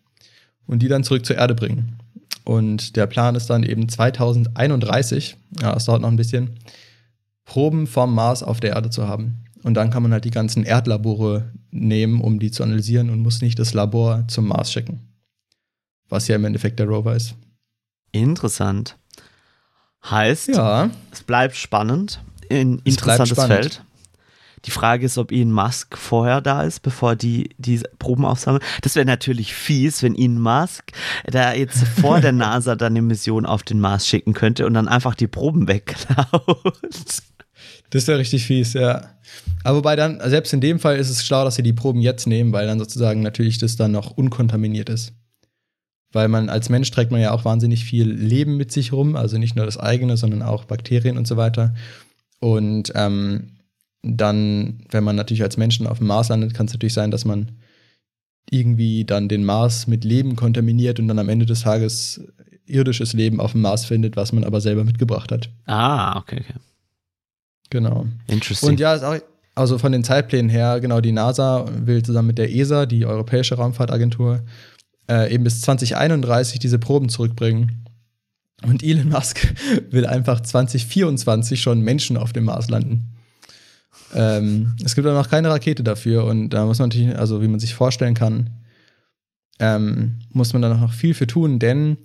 und 0.68 0.82
die 0.82 0.88
dann 0.88 1.04
zurück 1.04 1.26
zur 1.26 1.38
Erde 1.38 1.56
bringen. 1.56 1.98
Und 2.44 2.96
der 2.96 3.08
Plan 3.08 3.36
ist 3.36 3.50
dann 3.50 3.64
eben 3.64 3.88
2031, 3.88 5.38
ja, 5.62 5.76
es 5.76 5.86
dauert 5.86 6.02
noch 6.02 6.10
ein 6.10 6.18
bisschen, 6.18 6.52
Proben 7.46 7.88
vom 7.88 8.14
Mars 8.14 8.44
auf 8.44 8.60
der 8.60 8.72
Erde 8.72 8.90
zu 8.90 9.08
haben. 9.08 9.44
Und 9.64 9.76
dann 9.76 9.90
kann 9.90 10.04
man 10.04 10.12
halt 10.12 10.26
die 10.26 10.32
ganzen 10.32 10.64
Erdlabore 10.64 11.52
nehmen, 11.70 12.22
um 12.22 12.40
die 12.40 12.52
zu 12.52 12.64
analysieren 12.64 13.10
und 13.10 13.20
muss 13.20 13.42
nicht 13.42 13.60
das 13.60 13.74
Labor 13.74 14.26
zum 14.28 14.48
Mars 14.48 14.72
schicken. 14.72 15.02
Was 16.10 16.28
ja 16.28 16.36
im 16.36 16.46
Endeffekt 16.46 16.80
der 16.80 16.88
Rover 16.88 17.16
ist. 17.16 17.36
Interessant. 18.12 18.98
Heißt, 20.10 20.50
Ja, 20.50 20.90
es 21.12 21.24
bleibt 21.24 21.56
spannend, 21.56 22.22
ein 22.50 22.82
Es 22.84 22.94
interessantes 22.94 23.30
spannend. 23.38 23.54
Feld. 23.54 23.84
Die 24.66 24.72
Frage 24.72 25.06
ist, 25.08 25.18
ob 25.18 25.32
Elon 25.32 25.52
Musk 25.52 25.98
vorher 25.98 26.40
da 26.40 26.62
ist, 26.64 26.82
bevor 26.82 27.16
die 27.16 27.50
die 27.58 27.82
Proben 27.98 28.26
aufsammeln. 28.26 28.64
Das 28.84 28.96
wäre 28.96 29.06
natürlich 29.08 29.56
fies, 29.56 30.04
wenn 30.04 30.16
Elon 30.16 30.40
Musk 30.40 30.92
da 31.26 31.54
jetzt 31.54 31.84
vor 31.84 32.20
der 32.22 32.32
NASA 32.32 32.76
dann 32.76 32.94
eine 32.94 33.02
Mission 33.02 33.46
auf 33.48 33.64
den 33.64 33.80
Mars 33.80 34.08
schicken 34.08 34.34
könnte 34.34 34.68
und 34.68 34.76
dann 34.76 34.88
einfach 34.88 35.16
die 35.16 35.28
Proben 35.28 35.68
wegklaut. 35.68 36.84
das 37.90 38.08
wäre 38.08 38.20
richtig 38.20 38.46
fies, 38.46 38.74
ja. 38.74 39.10
Aber 39.64 39.80
wobei 39.80 39.96
dann, 39.96 40.20
selbst 40.30 40.54
in 40.54 40.62
dem 40.62 40.80
Fall 40.80 40.98
ist 40.98 41.10
es 41.10 41.26
schlau, 41.26 41.44
dass 41.44 41.56
sie 41.56 41.64
die 41.64 41.74
Proben 41.74 42.02
jetzt 42.02 42.28
nehmen, 42.28 42.54
weil 42.54 42.68
dann 42.68 42.80
sozusagen 42.80 43.22
natürlich 43.22 43.58
das 43.58 43.76
dann 43.78 43.92
noch 43.92 44.12
unkontaminiert 44.12 44.90
ist. 44.90 45.14
Weil 46.14 46.28
man 46.28 46.50
als 46.50 46.70
Mensch 46.70 46.92
trägt 46.92 47.12
man 47.12 47.22
ja 47.22 47.32
auch 47.32 47.46
wahnsinnig 47.46 47.86
viel 47.86 48.10
Leben 48.10 48.58
mit 48.58 48.72
sich 48.72 48.92
rum, 48.92 49.16
also 49.16 49.38
nicht 49.38 49.56
nur 49.56 49.66
das 49.66 49.78
eigene, 49.78 50.18
sondern 50.18 50.42
auch 50.42 50.66
Bakterien 50.66 51.18
und 51.18 51.28
so 51.28 51.38
weiter. 51.38 51.74
Und 52.40 52.92
ähm, 52.96 53.58
dann, 54.04 54.84
wenn 54.90 55.04
man 55.04 55.16
natürlich 55.16 55.44
als 55.44 55.58
Menschen 55.58 55.88
auf 55.88 56.00
dem 56.00 56.08
Mars 56.08 56.30
landet, 56.30 56.54
kann 56.54 56.66
es 56.66 56.74
natürlich 56.74 56.94
sein, 56.94 57.12
dass 57.12 57.24
man 57.24 57.52
irgendwie 58.50 59.06
dann 59.06 59.30
den 59.30 59.46
Mars 59.46 59.88
mit 59.88 60.04
Leben 60.04 60.36
kontaminiert 60.36 61.00
und 61.00 61.08
dann 61.08 61.20
am 61.20 61.30
Ende 61.30 61.46
des 61.46 61.62
Tages 61.62 62.22
irdisches 62.66 63.14
Leben 63.14 63.40
auf 63.40 63.52
dem 63.52 63.62
Mars 63.62 63.86
findet, 63.86 64.16
was 64.16 64.34
man 64.34 64.44
aber 64.44 64.62
selber 64.62 64.84
mitgebracht 64.84 65.32
hat. 65.32 65.50
Ah, 65.66 66.18
okay, 66.18 66.42
okay. 66.42 66.60
Genau. 67.70 68.06
Interesting. 68.28 68.70
Und 68.70 68.80
ja, 68.80 68.94
ist 68.94 69.04
auch, 69.04 69.18
also 69.56 69.78
von 69.78 69.92
den 69.92 70.04
Zeitplänen 70.04 70.50
her, 70.50 70.80
genau, 70.80 71.02
die 71.02 71.12
NASA 71.12 71.66
will 71.86 72.04
zusammen 72.04 72.28
mit 72.28 72.38
der 72.38 72.54
ESA, 72.54 72.86
die 72.86 73.06
Europäische 73.06 73.56
Raumfahrtagentur, 73.56 74.42
äh, 75.12 75.34
eben 75.34 75.44
bis 75.44 75.62
2031 75.62 76.60
diese 76.60 76.80
Proben 76.80 77.10
zurückbringen. 77.10 77.86
Und 78.64 78.84
Elon 78.84 79.10
Musk 79.10 79.54
will 79.92 80.06
einfach 80.06 80.40
2024 80.40 81.62
schon 81.62 81.82
Menschen 81.82 82.16
auf 82.16 82.32
dem 82.32 82.46
Mars 82.46 82.70
landen. 82.70 83.10
Ähm, 84.14 84.76
es 84.84 84.96
gibt 84.96 85.06
aber 85.08 85.18
noch 85.18 85.30
keine 85.30 85.50
Rakete 85.50 85.84
dafür 85.84 86.26
und 86.26 86.50
da 86.50 86.66
muss 86.66 86.80
man 86.80 86.90
natürlich, 86.90 87.18
also 87.18 87.42
wie 87.42 87.48
man 87.48 87.60
sich 87.60 87.76
vorstellen 87.76 88.14
kann, 88.14 88.50
ähm, 89.60 90.20
muss 90.32 90.54
man 90.54 90.62
da 90.62 90.74
noch 90.74 90.94
viel 90.94 91.14
für 91.14 91.28
tun, 91.28 91.60
denn 91.60 91.98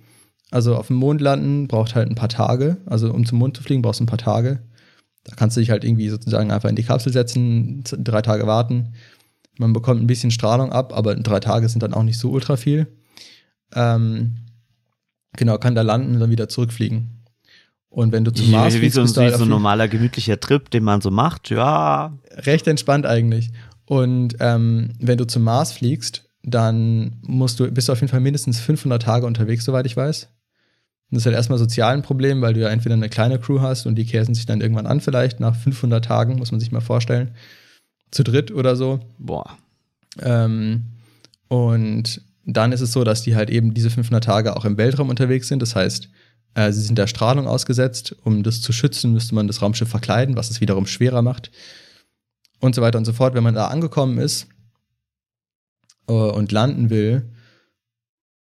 also 0.51 0.75
auf 0.75 0.87
dem 0.87 0.97
Mond 0.97 1.21
landen 1.21 1.67
braucht 1.67 1.95
halt 1.95 2.09
ein 2.09 2.15
paar 2.15 2.29
Tage. 2.29 2.77
Also 2.85 3.13
um 3.13 3.25
zum 3.25 3.39
Mond 3.39 3.57
zu 3.57 3.63
fliegen, 3.63 3.81
brauchst 3.81 3.99
du 3.99 4.05
ein 4.05 4.07
paar 4.07 4.17
Tage. 4.17 4.61
Da 5.25 5.35
kannst 5.35 5.57
du 5.57 5.61
dich 5.61 5.69
halt 5.69 5.83
irgendwie 5.83 6.07
sozusagen 6.09 6.51
einfach 6.51 6.69
in 6.69 6.77
die 6.77 6.83
Kapsel 6.83 7.11
setzen, 7.11 7.83
drei 7.83 8.21
Tage 8.21 8.47
warten. 8.47 8.93
Man 9.57 9.73
bekommt 9.73 10.01
ein 10.01 10.07
bisschen 10.07 10.31
Strahlung 10.31 10.71
ab, 10.71 10.93
aber 10.95 11.15
drei 11.15 11.39
Tage 11.39 11.67
sind 11.67 11.83
dann 11.83 11.93
auch 11.93 12.03
nicht 12.03 12.19
so 12.19 12.31
ultra 12.31 12.55
viel. 12.55 12.87
Ähm, 13.73 14.37
genau, 15.33 15.57
kann 15.57 15.75
da 15.75 15.81
landen 15.81 16.15
und 16.15 16.19
dann 16.19 16.29
wieder 16.29 16.49
zurückfliegen. 16.49 17.23
Und 17.89 18.11
wenn 18.11 18.25
du 18.25 18.31
zum 18.31 18.51
Mars 18.51 18.75
wie 18.75 18.79
fliegst, 18.79 18.95
so, 18.95 19.01
bist 19.01 19.17
du 19.17 19.21
halt 19.21 19.35
so 19.35 19.43
ein 19.43 19.49
normaler 19.49 19.87
gemütlicher 19.87 20.39
Trip, 20.39 20.69
den 20.69 20.83
man 20.83 21.01
so 21.01 21.09
macht. 21.09 21.49
Ja, 21.49 22.17
recht 22.31 22.67
entspannt 22.67 23.05
eigentlich. 23.05 23.51
Und 23.85 24.35
ähm, 24.39 24.91
wenn 24.99 25.17
du 25.17 25.25
zum 25.25 25.43
Mars 25.43 25.71
fliegst, 25.71 26.25
dann 26.43 27.17
musst 27.21 27.59
du, 27.59 27.71
bist 27.71 27.87
du 27.87 27.93
auf 27.93 28.01
jeden 28.01 28.11
Fall 28.11 28.19
mindestens 28.19 28.59
500 28.59 29.01
Tage 29.01 29.25
unterwegs, 29.25 29.65
soweit 29.65 29.85
ich 29.85 29.97
weiß. 29.97 30.23
Und 30.23 31.15
das 31.15 31.21
ist 31.21 31.25
halt 31.25 31.35
erstmal 31.35 31.57
sozial 31.57 31.93
ein 31.93 32.03
Problem, 32.03 32.41
weil 32.41 32.53
du 32.53 32.59
ja 32.59 32.67
entweder 32.67 32.95
eine 32.95 33.09
kleine 33.09 33.39
Crew 33.39 33.61
hast 33.61 33.85
und 33.85 33.95
die 33.95 34.05
käsen 34.05 34.35
sich 34.35 34.45
dann 34.45 34.61
irgendwann 34.61 34.87
an, 34.87 34.99
vielleicht 34.99 35.39
nach 35.39 35.55
500 35.55 36.03
Tagen, 36.03 36.37
muss 36.37 36.51
man 36.51 36.59
sich 36.59 36.71
mal 36.71 36.81
vorstellen. 36.81 37.31
Zu 38.11 38.23
dritt 38.23 38.51
oder 38.51 38.75
so. 38.75 38.99
boah. 39.17 39.57
Ähm, 40.21 40.83
und 41.47 42.21
dann 42.55 42.71
ist 42.71 42.81
es 42.81 42.93
so, 42.93 43.03
dass 43.03 43.21
die 43.21 43.35
halt 43.35 43.49
eben 43.49 43.73
diese 43.73 43.89
500 43.89 44.23
Tage 44.23 44.55
auch 44.55 44.63
im 44.63 44.77
Weltraum 44.77 45.09
unterwegs 45.09 45.49
sind. 45.49 45.61
Das 45.61 45.75
heißt, 45.75 46.09
äh, 46.55 46.71
sie 46.71 46.81
sind 46.81 46.97
der 46.97 47.07
Strahlung 47.07 47.45
ausgesetzt. 47.47 48.15
Um 48.23 48.41
das 48.41 48.61
zu 48.61 48.71
schützen, 48.71 49.11
müsste 49.11 49.35
man 49.35 49.47
das 49.47 49.61
Raumschiff 49.61 49.89
verkleiden, 49.89 50.37
was 50.37 50.49
es 50.49 50.61
wiederum 50.61 50.87
schwerer 50.87 51.21
macht. 51.21 51.51
Und 52.59 52.73
so 52.73 52.81
weiter 52.81 52.97
und 52.97 53.05
so 53.05 53.13
fort. 53.13 53.33
Wenn 53.33 53.43
man 53.43 53.53
da 53.53 53.67
angekommen 53.67 54.17
ist 54.17 54.47
äh, 56.07 56.13
und 56.13 56.51
landen 56.53 56.89
will, 56.89 57.29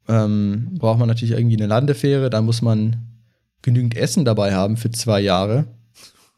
ähm, 0.07 0.69
braucht 0.79 0.99
man 0.99 1.07
natürlich 1.07 1.35
irgendwie 1.35 1.57
eine 1.57 1.67
Landefähre. 1.67 2.31
Da 2.31 2.41
muss 2.41 2.63
man 2.63 3.07
genügend 3.61 3.95
Essen 3.95 4.25
dabei 4.25 4.55
haben 4.55 4.77
für 4.77 4.89
zwei 4.89 5.21
Jahre. 5.21 5.65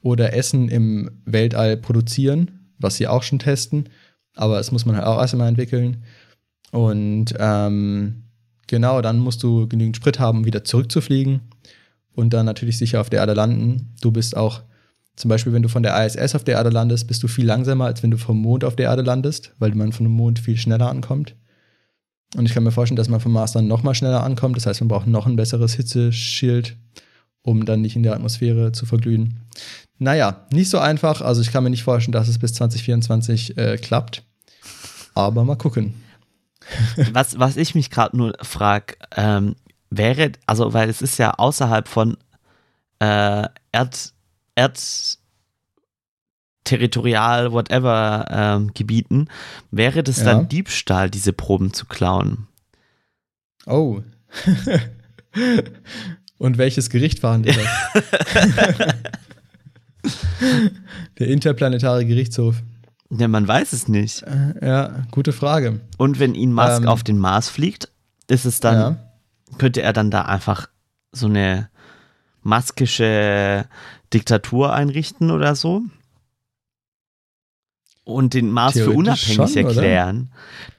Oder 0.01 0.33
Essen 0.33 0.67
im 0.67 1.21
Weltall 1.23 1.77
produzieren, 1.77 2.73
was 2.77 2.97
sie 2.97 3.07
auch 3.07 3.23
schon 3.23 3.39
testen 3.39 3.87
aber 4.35 4.59
es 4.59 4.71
muss 4.71 4.85
man 4.85 4.95
halt 4.95 5.05
auch 5.05 5.19
erstmal 5.19 5.47
entwickeln. 5.47 6.03
Und 6.73 7.35
ähm, 7.37 8.23
genau, 8.65 9.03
dann 9.03 9.19
musst 9.19 9.43
du 9.43 9.67
genügend 9.67 9.95
Sprit 9.95 10.17
haben, 10.17 10.43
wieder 10.43 10.63
zurückzufliegen 10.63 11.41
und 12.15 12.33
dann 12.33 12.47
natürlich 12.47 12.79
sicher 12.79 12.99
auf 12.99 13.11
der 13.11 13.19
Erde 13.19 13.35
landen. 13.35 13.93
Du 14.01 14.11
bist 14.11 14.35
auch, 14.35 14.63
zum 15.15 15.29
Beispiel, 15.29 15.53
wenn 15.53 15.61
du 15.61 15.69
von 15.69 15.83
der 15.83 16.03
ISS 16.03 16.33
auf 16.33 16.43
der 16.43 16.55
Erde 16.55 16.71
landest, 16.71 17.07
bist 17.07 17.21
du 17.21 17.27
viel 17.27 17.45
langsamer, 17.45 17.85
als 17.85 18.01
wenn 18.01 18.09
du 18.09 18.17
vom 18.17 18.41
Mond 18.41 18.63
auf 18.63 18.75
der 18.75 18.87
Erde 18.87 19.03
landest, 19.03 19.53
weil 19.59 19.75
man 19.75 19.91
von 19.91 20.05
dem 20.05 20.13
Mond 20.13 20.39
viel 20.39 20.57
schneller 20.57 20.89
ankommt. 20.89 21.35
Und 22.35 22.47
ich 22.47 22.55
kann 22.55 22.63
mir 22.63 22.71
vorstellen, 22.71 22.95
dass 22.95 23.07
man 23.07 23.19
vom 23.19 23.33
Mars 23.33 23.51
dann 23.51 23.67
noch 23.67 23.83
mal 23.83 23.93
schneller 23.93 24.23
ankommt. 24.23 24.57
Das 24.57 24.65
heißt, 24.65 24.81
man 24.81 24.87
braucht 24.87 25.05
noch 25.05 25.27
ein 25.27 25.35
besseres 25.35 25.75
Hitzeschild, 25.75 26.75
um 27.43 27.65
dann 27.65 27.81
nicht 27.81 27.95
in 27.95 28.01
der 28.01 28.15
Atmosphäre 28.15 28.71
zu 28.71 28.87
verglühen. 28.87 29.41
Naja, 29.99 30.47
nicht 30.51 30.71
so 30.71 30.79
einfach. 30.79 31.21
Also 31.21 31.43
ich 31.43 31.51
kann 31.51 31.63
mir 31.63 31.69
nicht 31.69 31.83
vorstellen, 31.83 32.13
dass 32.13 32.29
es 32.29 32.39
bis 32.39 32.55
2024 32.55 33.59
äh, 33.59 33.77
klappt. 33.77 34.23
Aber 35.13 35.43
mal 35.43 35.55
gucken. 35.55 35.93
Was, 37.11 37.39
was 37.39 37.57
ich 37.57 37.75
mich 37.75 37.89
gerade 37.89 38.15
nur 38.17 38.33
frage, 38.41 38.95
ähm, 39.15 39.55
wäre, 39.89 40.31
also 40.47 40.73
weil 40.73 40.89
es 40.89 41.01
ist 41.01 41.17
ja 41.17 41.31
außerhalb 41.35 41.87
von 41.87 42.17
äh, 42.99 43.47
Erd, 43.71 44.13
Erd 44.55 45.17
territorial, 46.63 47.51
whatever 47.51 48.25
ähm, 48.29 48.73
Gebieten, 48.73 49.27
wäre 49.71 50.03
das 50.03 50.19
Ja. 50.19 50.25
dann 50.25 50.47
Diebstahl, 50.47 51.09
diese 51.09 51.33
Proben 51.33 51.73
zu 51.73 51.85
klauen? 51.85 52.47
Oh. 53.65 54.01
Und 56.37 56.57
welches 56.57 56.89
Gericht 56.89 57.19
verhandelt 57.19 57.57
das? 57.57 58.03
Der 61.19 61.27
interplanetare 61.27 62.05
Gerichtshof. 62.05 62.61
Ja, 63.15 63.27
man 63.27 63.47
weiß 63.47 63.73
es 63.73 63.87
nicht. 63.87 64.23
Äh, 64.23 64.65
Ja, 64.65 65.03
gute 65.11 65.33
Frage. 65.33 65.81
Und 65.97 66.19
wenn 66.19 66.33
ihn 66.35 66.53
Musk 66.53 66.81
Ähm. 66.81 66.87
auf 66.87 67.03
den 67.03 67.17
Mars 67.19 67.49
fliegt, 67.49 67.89
ist 68.27 68.45
es 68.45 68.59
dann, 68.59 68.75
Ja. 68.75 69.13
könnte 69.57 69.81
er 69.81 69.93
dann 69.93 70.09
da 70.11 70.23
einfach 70.23 70.67
so 71.11 71.27
eine 71.27 71.69
maskische 72.41 73.65
Diktatur 74.13 74.73
einrichten 74.73 75.31
oder 75.31 75.55
so? 75.55 75.81
Und 78.05 78.33
den 78.33 78.51
Mars 78.51 78.73
für 78.73 78.91
unabhängig 78.91 79.35
schon, 79.53 79.65
oder? 79.65 79.67
erklären. 79.67 80.31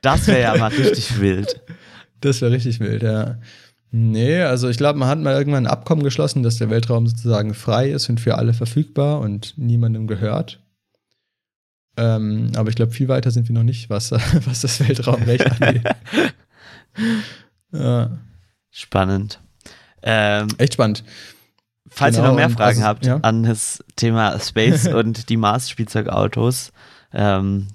Das 0.02 0.26
wäre 0.26 0.40
ja 0.42 0.56
mal 0.58 0.68
richtig 0.72 1.20
wild. 1.20 1.60
Das 2.20 2.40
wäre 2.42 2.52
richtig 2.52 2.80
wild, 2.80 3.02
ja. 3.02 3.38
Nee, 3.90 4.40
also 4.42 4.68
ich 4.68 4.76
glaube, 4.76 4.98
man 4.98 5.08
hat 5.08 5.20
mal 5.20 5.34
irgendwann 5.34 5.66
ein 5.66 5.72
Abkommen 5.72 6.02
geschlossen, 6.02 6.42
dass 6.42 6.56
der 6.58 6.68
Weltraum 6.68 7.06
sozusagen 7.06 7.54
frei 7.54 7.90
ist 7.90 8.08
und 8.10 8.18
für 8.20 8.36
alle 8.36 8.52
verfügbar 8.52 9.20
und 9.20 9.54
niemandem 9.56 10.06
gehört. 10.06 10.60
Ähm, 11.96 12.50
aber 12.56 12.70
ich 12.70 12.76
glaube, 12.76 12.92
viel 12.92 13.08
weiter 13.08 13.30
sind 13.30 13.48
wir 13.48 13.54
noch 13.54 13.62
nicht, 13.62 13.90
was, 13.90 14.10
was 14.46 14.60
das 14.60 14.80
Weltraumrecht 14.80 15.46
angeht. 15.62 15.82
ja, 17.72 18.10
Spannend. 18.76 19.38
Ähm, 20.02 20.48
echt 20.58 20.74
spannend. 20.74 21.04
falls 21.88 22.16
Genau, 22.16 22.26
ihr 22.26 22.30
noch 22.30 22.36
mehr 22.36 22.46
und 22.46 22.54
Fragen 22.54 22.78
also, 22.78 22.88
habt 22.88 23.06
ja. 23.06 23.18
an 23.22 23.44
das 23.44 23.84
Thema 23.94 24.38
Space 24.40 24.88
und 24.92 25.28
die 25.28 25.36
Mars-Spielzeugautos, 25.36 26.72
ähm, 27.12 27.68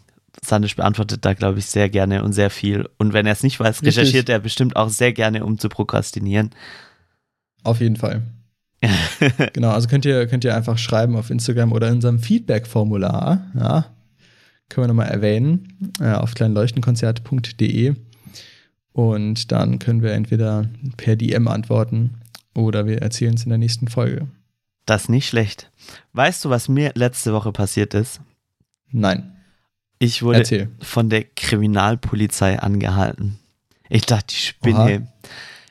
Sandisch 0.43 0.75
beantwortet 0.75 1.23
da, 1.23 1.33
glaube 1.33 1.59
ich, 1.59 1.67
sehr 1.67 1.89
gerne 1.89 2.23
und 2.23 2.33
sehr 2.33 2.49
viel. 2.49 2.89
Und 2.97 3.13
wenn 3.13 3.25
er 3.25 3.33
es 3.33 3.43
nicht 3.43 3.59
weiß, 3.59 3.81
Richtig. 3.81 3.97
recherchiert 3.97 4.29
er 4.29 4.39
bestimmt 4.39 4.75
auch 4.75 4.89
sehr 4.89 5.13
gerne, 5.13 5.45
um 5.45 5.57
zu 5.57 5.69
prokrastinieren. 5.69 6.51
Auf 7.63 7.79
jeden 7.79 7.95
Fall. 7.95 8.21
genau, 9.53 9.71
also 9.71 9.87
könnt 9.87 10.05
ihr, 10.05 10.27
könnt 10.27 10.43
ihr 10.43 10.55
einfach 10.55 10.77
schreiben 10.77 11.15
auf 11.15 11.29
Instagram 11.29 11.71
oder 11.71 11.87
in 11.87 11.95
unserem 11.95 12.19
Feedback-Formular. 12.19 13.47
Ja, 13.57 13.85
können 14.69 14.83
wir 14.85 14.87
nochmal 14.89 15.09
erwähnen, 15.09 15.91
äh, 15.99 16.11
auf 16.13 16.33
kleinleuchtenkonzert.de. 16.35 17.95
Und 18.93 19.51
dann 19.51 19.79
können 19.79 20.01
wir 20.01 20.11
entweder 20.13 20.67
per 20.97 21.15
DM 21.15 21.47
antworten 21.47 22.15
oder 22.55 22.85
wir 22.85 23.01
erzählen 23.01 23.35
es 23.35 23.43
in 23.43 23.49
der 23.49 23.57
nächsten 23.57 23.87
Folge. 23.87 24.27
Das 24.85 25.03
ist 25.03 25.09
nicht 25.09 25.27
schlecht. 25.29 25.71
Weißt 26.13 26.43
du, 26.43 26.49
was 26.49 26.67
mir 26.67 26.91
letzte 26.95 27.31
Woche 27.33 27.51
passiert 27.51 27.93
ist? 27.93 28.19
Nein, 28.91 29.33
Ich 29.99 30.23
wurde 30.23 30.39
erzähl. 30.39 30.69
von 30.81 31.09
der 31.09 31.23
Kriminalpolizei 31.23 32.59
angehalten. 32.59 33.37
Ich 33.87 34.05
dachte, 34.05 34.33
ich 34.33 34.47
spinne. 34.47 34.77
Oha. 35.07 35.29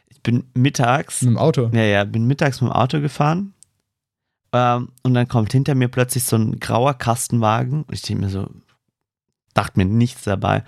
Ich 0.09 0.23
bin 0.23 0.45
mittags, 0.55 1.23
Mit 1.23 1.31
dem 1.33 1.39
Auto. 1.39 1.71
ja, 1.73 1.83
ja, 1.83 2.05
bin 2.05 2.27
mittags 2.27 2.61
mit 2.61 2.71
dem 2.71 2.75
Auto 2.75 3.01
gefahren. 3.01 3.55
Ähm, 4.53 4.91
und 5.03 5.15
dann 5.15 5.29
kommt 5.29 5.53
hinter 5.53 5.75
mir 5.75 5.89
plötzlich 5.89 6.25
so 6.25 6.37
ein 6.37 6.59
grauer 6.61 6.95
Kastenwagen. 6.95 7.83
Und 7.83 7.93
ich 7.95 8.03
denke 8.03 8.25
mir 8.25 8.31
so, 8.31 8.49
dachte 9.59 9.79
mir 9.79 9.85
nichts 9.85 10.23
dabei. 10.25 10.63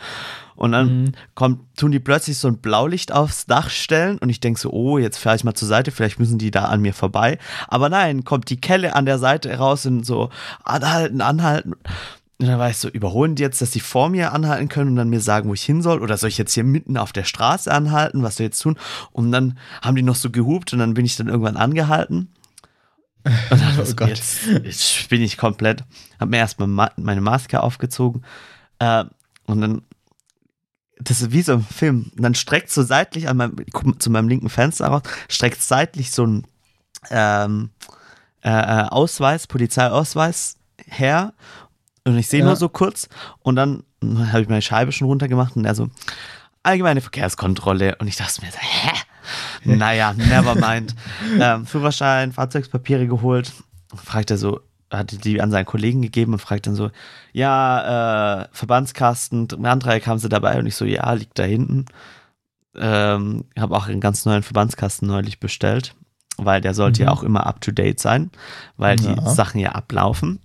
Und 0.57 0.73
dann 0.73 1.05
Mhm. 1.05 1.13
kommt, 1.35 1.61
tun 1.77 1.91
die 1.91 2.01
plötzlich 2.01 2.37
so 2.37 2.47
ein 2.49 2.59
Blaulicht 2.59 3.13
aufs 3.13 3.47
Dach 3.47 3.71
stellen 3.71 4.19
und 4.19 4.29
ich 4.29 4.41
denke 4.41 4.61
so, 4.61 4.71
oh, 4.71 4.99
jetzt 4.99 5.17
fahre 5.19 5.37
ich 5.37 5.45
mal 5.45 5.55
zur 5.55 5.69
Seite, 5.69 5.91
vielleicht 5.91 6.19
müssen 6.19 6.37
die 6.39 6.51
da 6.51 6.67
an 6.67 6.83
mir 6.83 6.93
vorbei. 6.93 7.39
Aber 7.69 7.89
nein, 7.89 8.25
kommt 8.25 8.51
die 8.51 8.61
Kelle 8.61 8.95
an 8.95 9.07
der 9.07 9.19
Seite 9.19 9.57
raus 9.57 9.87
und 9.87 10.05
so, 10.05 10.29
anhalten, 10.63 11.23
anhalten. 11.23 11.73
Und 12.39 12.47
dann 12.47 12.59
war 12.59 12.69
ich 12.71 12.77
so, 12.79 12.89
überholen 12.89 13.35
die 13.37 13.43
jetzt, 13.43 13.61
dass 13.63 13.71
die 13.71 13.81
vor 13.81 14.09
mir 14.11 14.33
anhalten 14.33 14.69
können 14.69 14.91
und 14.91 14.97
dann 14.97 15.09
mir 15.11 15.21
sagen, 15.21 15.49
wo 15.49 15.55
ich 15.55 15.63
hin 15.63 15.81
soll? 15.83 16.01
Oder 16.03 16.17
soll 16.19 16.29
ich 16.31 16.39
jetzt 16.39 16.53
hier 16.55 16.65
mitten 16.65 16.97
auf 16.99 17.13
der 17.13 17.25
Straße 17.25 17.71
anhalten? 17.73 18.23
Was 18.23 18.37
soll 18.37 18.45
ich 18.45 18.51
jetzt 18.53 18.61
tun? 18.63 18.77
Und 19.13 19.31
dann 19.33 19.59
haben 19.83 19.95
die 19.97 20.03
noch 20.03 20.15
so 20.17 20.31
gehupt 20.31 20.73
und 20.73 20.79
dann 20.79 20.95
bin 20.95 21.05
ich 21.07 21.17
dann 21.17 21.29
irgendwann 21.29 21.57
angehalten. 21.59 22.29
Und 23.25 23.61
dann 23.61 23.79
Oh 23.81 23.95
Gott. 23.95 24.09
jetzt, 24.09 24.47
jetzt 24.65 25.09
bin 25.11 25.23
ich 25.23 25.37
komplett. 25.37 25.85
Hab 26.19 26.29
mir 26.31 26.39
erstmal 26.39 26.69
ma 26.69 26.91
meine 26.97 27.21
Maske 27.21 27.63
aufgezogen. 27.63 28.23
Äh, 28.81 29.05
und 29.47 29.61
dann, 29.61 29.83
das 30.99 31.21
ist 31.23 31.31
wie 31.33 31.43
so 31.43 31.53
ein 31.53 31.63
Film. 31.63 32.11
Und 32.17 32.23
dann 32.23 32.35
streckt 32.35 32.71
so 32.71 32.83
seitlich 32.83 33.29
an 33.29 33.37
meinem, 33.37 33.57
ich 33.65 33.73
guck 33.73 34.03
zu 34.03 34.11
meinem 34.11 34.29
linken 34.29 34.49
Fenster 34.49 34.89
raus, 34.89 35.03
streckt 35.29 35.63
seitlich 35.63 36.11
so 36.11 36.27
ein 36.27 36.47
ähm, 37.11 37.71
äh, 38.43 38.49
äh, 38.51 38.89
Ausweis, 38.89 39.47
Polizeiausweis 39.47 40.57
her. 40.87 41.33
Und 42.04 42.19
ich 42.19 42.28
sehe 42.28 42.41
Ja. 42.41 42.47
nur 42.47 42.57
so 42.57 42.69
kurz. 42.69 43.09
Und 43.41 43.57
dann 43.57 43.85
habe 44.02 44.43
ich 44.43 44.49
meine 44.49 44.63
Scheibe 44.63 44.93
schon 44.93 45.07
runtergemacht 45.09 45.57
und 45.57 45.65
er 45.65 45.75
so, 45.75 45.89
allgemeine 46.63 47.00
Verkehrskontrolle. 47.00 47.97
Und 47.97 48.09
ich 48.09 48.17
dachte 48.17 48.43
mir 48.43 48.50
so, 48.50 48.59
hä? 48.59 48.91
Naja, 49.65 50.15
never 50.15 50.54
mind. 50.54 50.95
ähm, 51.41 51.67
Führerschein, 51.67 52.33
Fahrzeugspapiere 52.33 53.07
geholt. 53.07 53.52
Fragt 53.95 54.31
er 54.31 54.39
so, 54.39 54.61
hatte 54.91 55.19
die 55.19 55.41
an 55.41 55.50
seinen 55.50 55.67
Kollegen 55.67 56.03
gegeben 56.03 56.33
und 56.33 56.39
fragt 56.41 56.67
dann 56.67 56.75
so, 56.75 56.91
ja, 57.33 58.43
äh, 58.43 58.49
Verbandskasten, 58.53 59.49
Handreieck 59.65 60.07
haben 60.07 60.19
sie 60.19 60.29
dabei? 60.29 60.59
Und 60.59 60.67
ich 60.67 60.75
so, 60.76 60.85
ja, 60.85 61.13
liegt 61.13 61.39
da 61.39 61.45
hinten. 61.45 61.87
Ähm, 62.76 63.45
habe 63.59 63.76
auch 63.76 63.89
einen 63.89 64.00
ganz 64.00 64.25
neuen 64.26 64.43
Verbandskasten 64.43 65.09
neulich 65.09 65.41
bestellt, 65.41 65.95
weil 66.37 66.61
der 66.61 66.75
sollte 66.75 67.03
ja 67.03 67.11
auch 67.11 67.23
immer 67.25 67.47
up 67.47 67.61
to 67.61 67.73
date 67.73 67.99
sein, 68.00 68.31
weil 68.76 68.97
die 68.97 69.07
Ja. 69.07 69.29
Sachen 69.29 69.61
ja 69.61 69.73
ablaufen. 69.73 70.41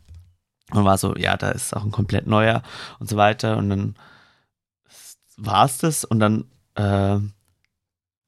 Und 0.72 0.84
war 0.84 0.98
so, 0.98 1.16
ja, 1.16 1.38
da 1.38 1.50
ist 1.52 1.76
auch 1.76 1.84
ein 1.84 1.92
komplett 1.92 2.26
neuer 2.26 2.64
und 3.00 3.08
so 3.10 3.18
weiter. 3.18 3.58
Und 3.58 3.70
dann 3.70 3.96
war 5.38 5.66
es 5.66 5.78
das 5.78 6.04
und 6.04 6.20
dann 6.20 6.46
äh, 6.76 7.20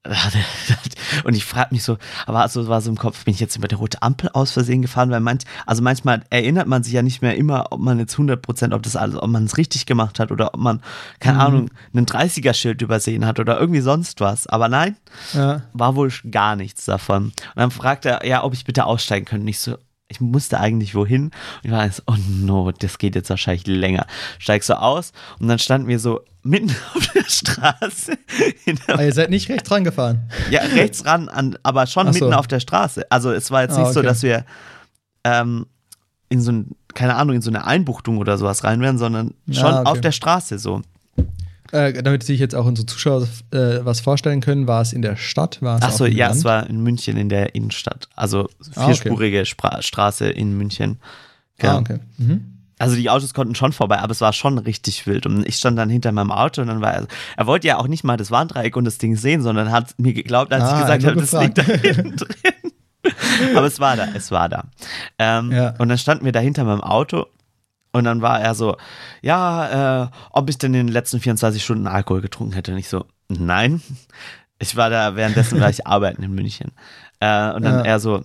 und 1.24 1.36
ich 1.36 1.46
frage 1.46 1.74
mich 1.74 1.84
so, 1.84 1.98
aber 2.26 2.42
also 2.42 2.68
war 2.68 2.82
so 2.82 2.90
im 2.90 2.98
Kopf, 2.98 3.26
bin 3.26 3.34
ich 3.34 3.40
jetzt 3.40 3.56
über 3.56 3.68
die 3.68 3.76
rote 3.76 4.02
Ampel 4.02 4.30
aus 4.34 4.52
Versehen 4.52 4.82
gefahren, 4.82 5.10
weil 5.12 5.20
manch, 5.20 5.44
also 5.66 5.82
manchmal 5.82 6.24
erinnert 6.30 6.68
man 6.68 6.84
sich 6.84 6.94
ja 6.94 7.02
nicht 7.02 7.22
mehr 7.22 7.36
immer, 7.36 7.68
ob 7.72 7.80
man 7.80 8.00
jetzt 8.00 8.14
100 8.14 8.42
Prozent, 8.42 8.74
ob 8.74 8.84
das 8.84 8.96
alles, 8.96 9.16
ob 9.16 9.30
man 9.30 9.46
es 9.46 9.58
richtig 9.58 9.86
gemacht 9.86 10.20
hat 10.20 10.32
oder 10.32 10.54
ob 10.54 10.60
man, 10.60 10.82
keine 11.20 11.38
Mhm. 11.38 11.42
Ahnung, 11.44 11.70
einen 11.94 12.06
30er-Schild 12.06 12.82
übersehen 12.82 13.26
hat 13.26 13.40
oder 13.40 13.60
irgendwie 13.60 13.82
sonst 13.82 14.22
was. 14.22 14.48
Aber 14.48 14.70
nein, 14.70 14.96
Ja. 15.34 15.62
war 15.74 15.96
wohl 15.96 16.12
gar 16.32 16.56
nichts 16.56 16.86
davon. 16.86 17.26
Und 17.26 17.34
dann 17.56 17.72
fragt 17.72 18.06
er, 18.06 18.26
ja, 18.26 18.44
ob 18.44 18.54
ich 18.54 18.66
bitte 18.66 18.86
aussteigen 18.86 19.26
könnte. 19.26 19.42
Und 19.44 19.48
ich 19.50 19.60
so, 19.60 19.78
ich 20.10 20.22
musste 20.22 20.60
eigentlich 20.60 20.96
wohin. 20.96 21.26
Und 21.26 21.34
ich 21.64 21.72
war 21.72 21.90
so, 21.92 22.02
oh 22.08 22.16
no, 22.30 22.72
das 22.72 22.98
geht 22.98 23.16
jetzt 23.16 23.30
wahrscheinlich 23.30 23.68
länger. 23.68 24.06
Steigst 24.40 24.68
so 24.68 24.76
aus 24.76 25.12
und 25.40 25.48
dann 25.50 25.60
standen 25.60 25.88
wir 25.90 26.00
so 26.00 26.22
mitten 26.48 26.70
auf 26.96 27.08
der 27.14 27.24
Straße. 27.28 28.18
Aber 28.88 29.04
ihr 29.06 29.14
seid 29.14 29.30
nicht 29.30 29.50
rechts 29.50 29.70
rangefahren. 29.72 30.30
ja, 30.52 30.62
rechts 30.62 31.06
ran, 31.06 31.30
an, 31.30 31.58
aber 31.64 31.86
schon 31.88 32.12
so. 32.12 32.14
mitten 32.26 32.34
auf 32.34 32.48
der 32.48 32.60
Straße. 32.60 33.06
Also 33.12 33.32
es 33.32 33.52
war 33.52 33.62
jetzt 33.64 33.76
Ah, 33.78 33.82
nicht 33.84 33.94
so, 33.94 34.00
okay. 34.00 34.08
dass 34.08 34.24
wir 34.24 34.46
ähm, 35.24 35.66
in 36.30 36.42
so 36.42 36.52
ein, 36.52 36.72
keine 36.94 37.16
Ahnung, 37.16 37.36
in 37.36 37.42
so 37.42 37.50
eine 37.52 37.66
Einbuchtung 37.66 38.18
oder 38.18 38.38
sowas 38.38 38.64
rein 38.64 38.82
wären, 38.82 38.98
sondern 38.98 39.34
Ja, 39.46 39.54
schon 39.62 39.74
Ah, 39.74 39.80
okay. 39.82 39.90
auf 39.90 40.02
der 40.02 40.12
Straße 40.12 40.60
so. 40.60 40.82
Äh, 41.74 42.02
damit 42.02 42.24
sich 42.24 42.40
jetzt 42.40 42.56
auch 42.56 42.66
unsere 42.66 42.86
Zuschauer 42.86 43.28
äh, 43.52 43.80
was 43.84 44.00
vorstellen 44.00 44.40
können, 44.40 44.68
war 44.68 44.82
es 44.82 44.94
in 44.94 45.02
der 45.02 45.18
Stadt? 45.18 45.62
War 45.62 45.78
es 45.80 45.84
Achso, 45.84 46.06
ja, 46.06 46.28
Land? 46.28 46.38
es 46.40 46.44
war 46.46 46.70
in 46.70 46.82
München 46.82 47.18
in 47.18 47.28
der 47.28 47.56
Innenstadt. 47.56 48.08
Also 48.16 48.48
Ah, 48.76 48.86
okay. 48.86 48.86
vierspurige 48.94 49.46
Straße 49.46 50.30
in 50.30 50.58
München. 50.58 50.98
Genau. 51.58 51.74
Ah, 51.74 51.80
okay. 51.80 52.00
Mhm. 52.18 52.54
Also 52.80 52.96
die 52.96 53.10
Autos 53.10 53.34
konnten 53.34 53.56
schon 53.56 53.74
vorbei, 53.74 54.00
aber 54.00 54.12
es 54.12 54.22
war 54.22 54.34
schon 54.34 54.58
richtig 54.60 55.08
wild. 55.08 55.26
Und 55.26 55.48
ich 55.48 55.58
aber 55.58 55.90
hinter 55.90 56.12
meinem 56.12 56.32
Auto 56.32 56.62
und 56.62 56.68
dann 56.68 56.82
war 56.82 56.94
er, 56.94 57.08
er 57.36 57.48
wollte 57.48 57.68
ja 57.68 57.78
auch 57.78 57.88
nicht 57.88 58.04
mal 58.04 58.18
das 58.18 58.30
Warndreieck 58.30 58.76
und 58.78 58.86
das 58.86 58.98
Ding 59.00 59.16
sehen, 59.16 59.42
sondern 59.42 59.72
hat 59.72 59.96
mir 59.98 60.14
geglaubt, 60.14 60.54
als 60.54 60.64
Ah, 60.64 60.76
ich 60.76 60.82
gesagt 60.82 61.06
habe, 61.06 61.16
das 61.16 61.32
liegt 61.34 61.58
da 61.58 61.64
gefragt. 61.64 61.86
hinten 61.96 62.16
drin. 62.18 63.56
Aber 63.56 63.66
es 63.68 63.80
war 63.80 63.96
da, 63.96 64.08
es 64.14 64.32
war 64.32 64.50
da. 64.50 64.66
Ähm, 65.18 65.52
Ja. 65.52 65.74
Und 65.80 65.90
dann 65.90 65.98
standen 65.98 66.26
wir 66.26 66.32
da 66.32 66.40
hinter 66.40 66.64
meinem 66.66 66.82
Auto 66.82 67.26
und 67.94 68.04
dann 68.04 68.22
war 68.22 68.42
er 68.42 68.54
so, 68.54 68.78
ja, 69.22 70.04
äh, 70.04 70.08
ob 70.32 70.50
ich 70.50 70.58
denn 70.58 70.74
in 70.74 70.88
den 70.88 70.94
letzten 70.94 71.20
24 71.20 71.64
Stunden 71.64 71.88
Alkohol 71.88 72.22
getrunken 72.22 72.54
hätte. 72.54 72.74
Und 72.74 72.78
ich 72.78 72.90
so, 72.90 73.06
nein. 73.30 73.82
Ich 74.60 74.76
war 74.76 74.90
da, 74.90 75.16
währenddessen 75.16 75.60
war 75.60 75.70
ich 75.70 75.88
arbeiten 75.88 76.22
in 76.24 76.34
München. 76.36 76.72
Äh, 77.20 77.52
und 77.54 77.64
dann 77.64 77.80
Ja. 77.80 77.82
er 77.86 78.00
so, 78.00 78.24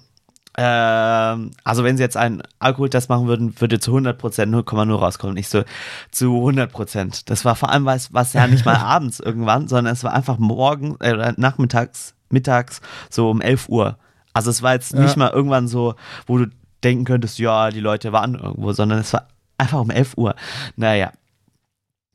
also 0.61 1.85
wenn 1.85 1.97
sie 1.97 2.03
jetzt 2.03 2.17
einen 2.17 2.43
Alkoholtest 2.59 3.09
machen 3.09 3.27
würden, 3.27 3.59
würde 3.61 3.81
zu 3.81 3.93
100% 3.97 4.19
0,0 4.19 4.95
rauskommen. 4.95 5.33
Und 5.35 5.39
ich 5.39 5.49
so, 5.49 5.63
zu 6.11 6.35
100%. 6.47 7.23
Das 7.27 7.45
war 7.45 7.57
vor 7.57 7.71
allem, 7.71 7.85
weil 7.87 7.97
es 7.97 8.13
war 8.13 8.27
ja 8.33 8.47
nicht 8.47 8.65
mal 8.67 8.77
abends 8.77 9.19
irgendwann, 9.21 9.69
sondern 9.69 9.93
es 9.95 10.05
war 10.05 10.13
einfach 10.13 10.39
morgen, 10.39 11.01
äh, 11.01 11.33
nachmittags, 11.37 12.15
mittags, 12.29 12.81
so 13.09 13.31
um 13.31 13.41
11 13.41 13.69
Uhr. 13.69 13.97
Also 14.35 14.51
es 14.51 14.63
war 14.63 14.75
jetzt 14.75 14.93
Ja. 14.93 15.01
nicht 15.01 15.17
mal 15.17 15.31
irgendwann 15.31 15.69
so, 15.69 15.95
wo 16.27 16.39
du 16.39 16.47
denken 16.85 17.05
könntest, 17.05 17.39
ja, 17.39 17.71
die 17.71 17.81
Leute 17.81 18.13
waren 18.13 18.35
irgendwo, 18.35 18.73
sondern 18.73 18.99
es 18.99 19.13
war 19.13 19.29
einfach 19.59 19.81
um 19.81 19.91
11 19.91 20.17
Uhr. 20.19 20.35
Naja. 20.77 21.13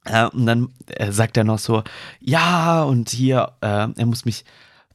Äh, 0.06 0.26
und 0.28 0.46
dann 0.46 0.70
äh, 0.88 1.12
sagt 1.12 1.38
er 1.38 1.44
noch 1.44 1.60
so, 1.60 1.84
ja, 2.20 2.84
und 2.84 3.10
hier, 3.10 3.54
äh, 3.62 3.88
er 3.96 4.06
muss 4.06 4.26
mich 4.26 4.46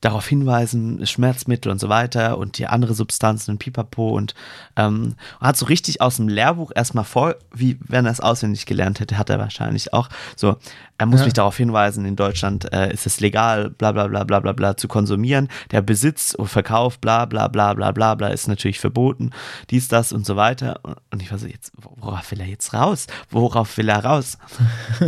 darauf 0.02 0.26
hinweisen, 0.26 1.06
Schmerzmittel 1.06 1.72
und 1.72 1.78
so 1.80 1.88
weiter 1.88 2.36
und 2.36 2.58
die 2.58 2.66
andere 2.66 2.92
Substanzen 2.92 3.52
und 3.52 3.58
Pipapo 3.58 4.10
und 4.10 4.34
ähm, 4.76 5.14
hat 5.40 5.56
so 5.56 5.64
richtig 5.66 6.00
aus 6.02 6.16
dem 6.16 6.28
Lehrbuch 6.28 6.72
erstmal 6.74 7.04
vor, 7.04 7.36
wie 7.54 7.78
wenn 7.86 8.04
er 8.04 8.12
es 8.12 8.20
auswendig 8.20 8.66
gelernt 8.66 9.00
hätte, 9.00 9.16
hat 9.16 9.30
er 9.30 9.38
wahrscheinlich 9.38 9.94
auch. 9.94 10.08
So, 10.36 10.56
er 10.98 11.06
muss 11.06 11.20
Ja. 11.20 11.24
mich 11.26 11.34
darauf 11.34 11.56
hinweisen, 11.56 12.04
in 12.04 12.16
Deutschland 12.16 12.70
äh, 12.72 12.92
ist 12.92 13.06
es 13.06 13.20
legal, 13.20 13.70
bla 13.70 13.92
bla 13.92 14.08
bla 14.08 14.24
bla 14.24 14.40
bla 14.40 14.52
bla 14.52 14.76
zu 14.76 14.88
konsumieren. 14.88 15.48
Der 15.70 15.82
Besitz 15.82 16.34
und 16.34 16.48
Verkauf, 16.48 16.98
bla 16.98 17.24
bla 17.24 17.46
bla 17.48 17.72
bla 17.72 17.92
bla 17.92 18.14
bla 18.16 18.28
ist 18.28 18.48
natürlich 18.48 18.80
verboten, 18.80 19.30
dies, 19.70 19.86
das 19.88 20.12
und 20.12 20.26
so 20.26 20.34
weiter. 20.36 20.80
Und 21.12 21.22
ich 21.22 21.30
war 21.30 21.38
so, 21.38 21.46
jetzt, 21.46 21.72
worauf 21.76 22.28
will 22.32 22.40
er 22.40 22.46
jetzt 22.46 22.74
raus? 22.74 23.06
Worauf 23.30 23.76
will 23.78 23.88
er 23.88 24.04
raus? 24.04 24.36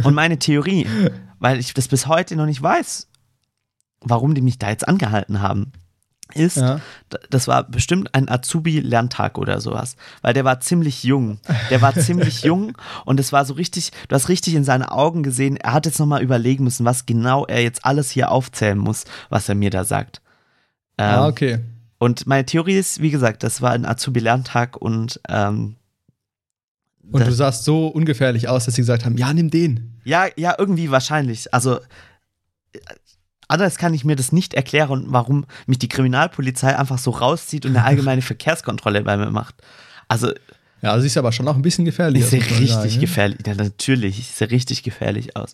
Und 0.04 0.14
meine 0.14 0.38
Theorie, 0.38 0.86
weil 1.40 1.58
ich 1.58 1.74
das 1.74 1.88
bis 1.88 2.06
heute 2.06 2.36
noch 2.36 2.46
nicht 2.46 2.62
weiß, 2.62 3.08
warum 4.04 4.34
die 4.34 4.42
mich 4.42 4.58
da 4.58 4.70
jetzt 4.70 4.86
angehalten 4.86 5.40
haben, 5.42 5.72
ist, 6.34 6.56
Ja. 6.56 6.80
das 7.30 7.46
war 7.48 7.64
bestimmt 7.64 8.14
ein 8.14 8.28
Azubi-Lerntag 8.30 9.36
oder 9.38 9.60
sowas, 9.60 9.96
weil 10.22 10.32
der 10.32 10.44
war 10.44 10.58
ziemlich 10.60 11.04
jung. 11.04 11.38
Der 11.70 11.82
war 11.82 11.94
ziemlich 11.94 12.42
jung 12.44 12.76
und 13.04 13.20
es 13.20 13.30
war 13.32 13.44
so 13.44 13.54
richtig, 13.54 13.90
du 14.08 14.14
hast 14.14 14.28
richtig 14.30 14.54
in 14.54 14.64
seine 14.64 14.90
Augen 14.90 15.22
gesehen, 15.22 15.56
er 15.58 15.72
hat 15.74 15.84
jetzt 15.86 15.98
nochmal 16.00 16.22
überlegen 16.22 16.64
müssen, 16.64 16.86
was 16.86 17.04
genau 17.06 17.44
er 17.46 17.62
jetzt 17.62 17.84
alles 17.84 18.10
hier 18.10 18.30
aufzählen 18.30 18.78
muss, 18.78 19.04
was 19.28 19.48
er 19.48 19.54
mir 19.54 19.70
da 19.70 19.84
sagt. 19.84 20.22
Ähm, 20.96 21.04
ah, 21.10 21.26
okay. 21.28 21.58
Und 21.98 22.26
meine 22.26 22.44
Theorie 22.46 22.76
ist, 22.78 23.00
wie 23.02 23.10
gesagt, 23.10 23.42
das 23.42 23.60
war 23.62 23.72
ein 23.72 23.84
Azubi-Lerntag 23.86 24.76
und 24.76 25.20
ähm, 25.28 25.76
Und 27.12 27.26
du 27.26 27.32
sahst 27.32 27.64
so 27.64 27.86
ungefährlich 27.88 28.48
aus, 28.48 28.64
dass 28.64 28.74
sie 28.74 28.82
gesagt 28.82 29.04
haben, 29.04 29.18
ja, 29.18 29.32
nimm 29.32 29.50
den. 29.50 30.00
Ja, 30.04 30.26
ja, 30.36 30.54
irgendwie 30.58 30.90
wahrscheinlich. 30.90 31.52
Also 31.54 31.78
äh, 32.72 32.78
anders 33.48 33.76
kann 33.76 33.94
ich 33.94 34.04
mir 34.04 34.16
das 34.16 34.32
nicht 34.32 34.54
erklären, 34.54 35.06
warum 35.08 35.46
mich 35.66 35.78
die 35.78 35.88
Kriminalpolizei 35.88 36.78
einfach 36.78 36.98
so 36.98 37.10
rauszieht 37.10 37.66
und 37.66 37.76
eine 37.76 37.84
allgemeine 37.84 38.22
Verkehrskontrolle 38.32 39.02
bei 39.02 39.16
mir 39.16 39.30
macht. 39.30 39.54
Also 40.08 40.32
Ja, 40.82 40.92
also 40.92 41.02
siehst 41.02 41.16
aber 41.16 41.32
schon 41.32 41.46
noch 41.46 41.56
ein 41.56 41.62
bisschen 41.62 41.84
gefährlich 41.84 42.22
muss 42.22 42.32
man 42.32 42.40
richtig 42.40 42.70
sagen, 42.70 42.88
ne? 42.94 42.98
gefährlich. 42.98 43.38
Ja, 43.46 43.54
natürlich, 43.54 44.18
ich 44.18 44.30
sehe 44.30 44.50
richtig 44.50 44.82
gefährlich 44.82 45.36
aus. 45.36 45.52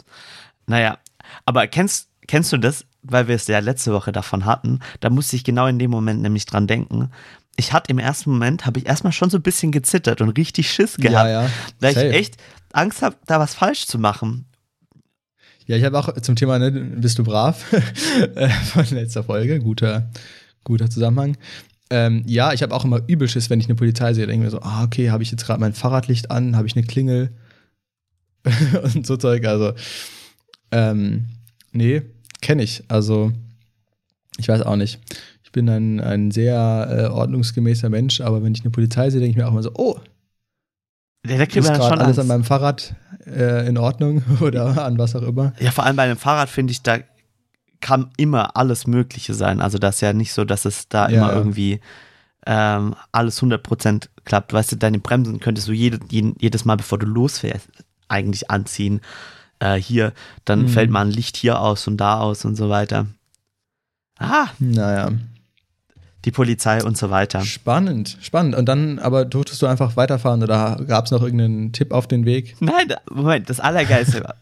Naja, 0.66 0.98
aber 1.44 1.66
kennst, 1.66 2.08
kennst 2.26 2.52
du 2.52 2.56
das, 2.58 2.84
weil 3.02 3.28
wir 3.28 3.34
es 3.36 3.46
ja 3.46 3.58
letzte 3.60 3.92
Woche 3.92 4.12
davon 4.12 4.44
hatten, 4.44 4.80
da 5.00 5.10
musste 5.10 5.36
ich 5.36 5.44
genau 5.44 5.66
in 5.66 5.78
dem 5.78 5.90
Moment 5.90 6.20
nämlich 6.22 6.46
dran 6.46 6.66
denken. 6.66 7.10
Ich 7.56 7.72
hatte 7.72 7.90
im 7.90 7.98
ersten 7.98 8.30
Moment, 8.30 8.66
habe 8.66 8.78
ich 8.78 8.86
erstmal 8.86 9.12
schon 9.12 9.30
so 9.30 9.38
ein 9.38 9.42
bisschen 9.42 9.72
gezittert 9.72 10.20
und 10.20 10.30
richtig 10.30 10.70
Schiss 10.70 10.96
gehabt, 10.96 11.28
Ja, 11.28 11.42
ja. 11.44 11.50
weil 11.80 11.90
ich 11.96 12.14
echt 12.14 12.36
Angst 12.72 13.02
habe, 13.02 13.16
da 13.26 13.38
was 13.40 13.54
falsch 13.54 13.86
zu 13.86 13.98
machen. 13.98 14.46
Ja, 15.70 15.76
ich 15.76 15.84
habe 15.84 15.96
auch 15.96 16.12
zum 16.20 16.34
Thema, 16.34 16.58
ne, 16.58 16.72
bist 16.72 17.20
du 17.20 17.22
brav? 17.22 17.64
Äh, 18.34 18.48
Von 18.48 18.84
letzter 18.90 19.22
Folge, 19.22 19.60
guter, 19.60 20.10
guter 20.64 20.90
Zusammenhang. 20.90 21.36
Ähm, 21.90 22.24
ja, 22.26 22.52
ich 22.52 22.64
habe 22.64 22.74
auch 22.74 22.84
immer 22.84 23.02
Übelschiss, 23.06 23.50
wenn 23.50 23.60
ich 23.60 23.66
eine 23.66 23.76
Polizei 23.76 24.12
sehe. 24.12 24.26
Denke 24.26 24.46
mir 24.46 24.50
so, 24.50 24.62
ah, 24.62 24.82
okay, 24.82 25.10
habe 25.10 25.22
ich 25.22 25.30
jetzt 25.30 25.46
gerade 25.46 25.60
mein 25.60 25.72
Fahrradlicht 25.72 26.32
an, 26.32 26.56
habe 26.56 26.66
ich 26.66 26.74
eine 26.74 26.84
Klingel 26.84 27.30
und 28.94 29.06
so 29.06 29.16
Zeug. 29.16 29.44
Also, 29.44 29.74
ähm, 30.72 31.26
nee, 31.70 32.02
kenne 32.40 32.64
ich. 32.64 32.82
Also, 32.88 33.30
ich 34.38 34.48
weiß 34.48 34.62
auch 34.62 34.74
nicht. 34.74 34.98
Ich 35.44 35.52
bin 35.52 35.68
ein, 35.68 36.00
ein 36.00 36.32
sehr 36.32 36.88
äh, 36.90 37.12
ordnungsgemäßer 37.12 37.90
Mensch, 37.90 38.20
aber 38.20 38.42
wenn 38.42 38.56
ich 38.56 38.62
eine 38.62 38.72
Polizei 38.72 39.08
sehe, 39.08 39.20
denke 39.20 39.30
ich 39.30 39.36
mir 39.36 39.46
auch 39.46 39.52
immer 39.52 39.62
so, 39.62 39.70
oh, 39.74 40.00
Da 41.22 41.36
kriegt 41.36 41.56
ist 41.56 41.66
schon 41.66 41.98
alles 42.00 42.18
an 42.18 42.26
meinem 42.26 42.44
Fahrrad 42.44 42.94
äh, 43.26 43.66
in 43.68 43.76
Ordnung 43.76 44.22
oder 44.40 44.84
an 44.84 44.98
was 44.98 45.14
auch 45.14 45.22
immer. 45.22 45.52
Ja, 45.60 45.70
vor 45.70 45.84
allem 45.84 45.96
bei 45.96 46.04
einem 46.04 46.16
Fahrrad 46.16 46.48
finde 46.48 46.70
ich, 46.72 46.82
da 46.82 46.98
kann 47.80 48.10
immer 48.16 48.56
alles 48.56 48.86
Mögliche 48.86 49.34
sein. 49.34 49.60
Also 49.60 49.78
das 49.78 49.96
ist 49.96 50.00
ja 50.02 50.12
nicht 50.12 50.32
so, 50.32 50.44
dass 50.44 50.64
es 50.64 50.88
da 50.88 51.08
Ja, 51.08 51.16
immer 51.16 51.32
irgendwie 51.34 51.80
ähm, 52.46 52.94
alles 53.12 53.40
100% 53.42 54.08
klappt. 54.24 54.52
Weißt 54.52 54.72
du, 54.72 54.76
deine 54.76 54.98
Bremsen 54.98 55.40
könntest 55.40 55.68
du 55.68 55.72
jede, 55.72 56.00
jeden, 56.10 56.34
jedes 56.40 56.64
Mal, 56.64 56.76
bevor 56.76 56.98
du 56.98 57.06
losfährst, 57.06 57.68
eigentlich 58.08 58.50
anziehen. 58.50 59.00
Äh, 59.58 59.76
hier, 59.76 60.12
dann 60.46 60.62
Mhm. 60.62 60.68
fällt 60.68 60.90
mal 60.90 61.02
ein 61.04 61.10
Licht 61.10 61.36
hier 61.36 61.60
aus 61.60 61.86
und 61.86 61.98
da 61.98 62.18
aus 62.20 62.44
und 62.46 62.56
so 62.56 62.70
weiter. 62.70 63.06
Ah, 64.18 64.48
Naja. 64.58 65.12
Die 66.24 66.30
Polizei 66.30 66.82
und 66.82 66.96
so 66.96 67.10
weiter. 67.10 67.40
Spannend, 67.42 68.18
spannend. 68.20 68.54
Und 68.54 68.66
dann 68.66 68.98
aber 68.98 69.24
durftest 69.24 69.62
du 69.62 69.66
einfach 69.66 69.96
weiterfahren 69.96 70.42
oder 70.42 70.80
gab 70.86 71.06
es 71.06 71.10
noch 71.10 71.22
irgendeinen 71.22 71.72
Tipp 71.72 71.92
auf 71.92 72.06
den 72.06 72.24
Weg? 72.24 72.56
Nein, 72.60 72.94
Moment, 73.10 73.48
das 73.48 73.60
Allergeilste 73.60 74.24
war, 74.24 74.34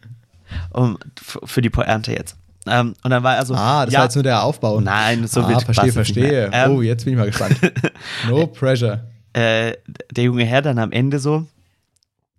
um, 0.71 0.99
für 1.17 1.61
die 1.61 1.71
Pointe 1.71 2.12
jetzt. 2.12 2.37
Ähm, 2.67 2.95
und 3.03 3.11
dann 3.11 3.23
war 3.23 3.37
er 3.37 3.47
so, 3.47 3.55
ah, 3.55 3.85
das 3.85 3.95
ja, 3.95 4.01
war 4.01 4.07
jetzt 4.07 4.14
nur 4.17 4.25
der 4.25 4.43
Aufbau. 4.43 4.81
nein, 4.81 5.27
so 5.27 5.43
ah, 5.43 5.49
wild 5.49 5.62
verstehe, 5.62 5.93
verstehe. 5.93 6.51
Ähm, 6.53 6.71
oh, 6.71 6.83
jetzt 6.83 7.05
bin 7.05 7.14
ich 7.14 7.19
mal 7.19 7.27
gespannt. 7.27 7.57
No 8.29 8.47
pressure. 8.47 9.05
äh, 9.33 9.75
der 10.11 10.25
junge 10.25 10.45
Herr 10.45 10.62
dann 10.62 10.79
am 10.79 10.93
Ende 10.93 11.19
so, 11.19 11.47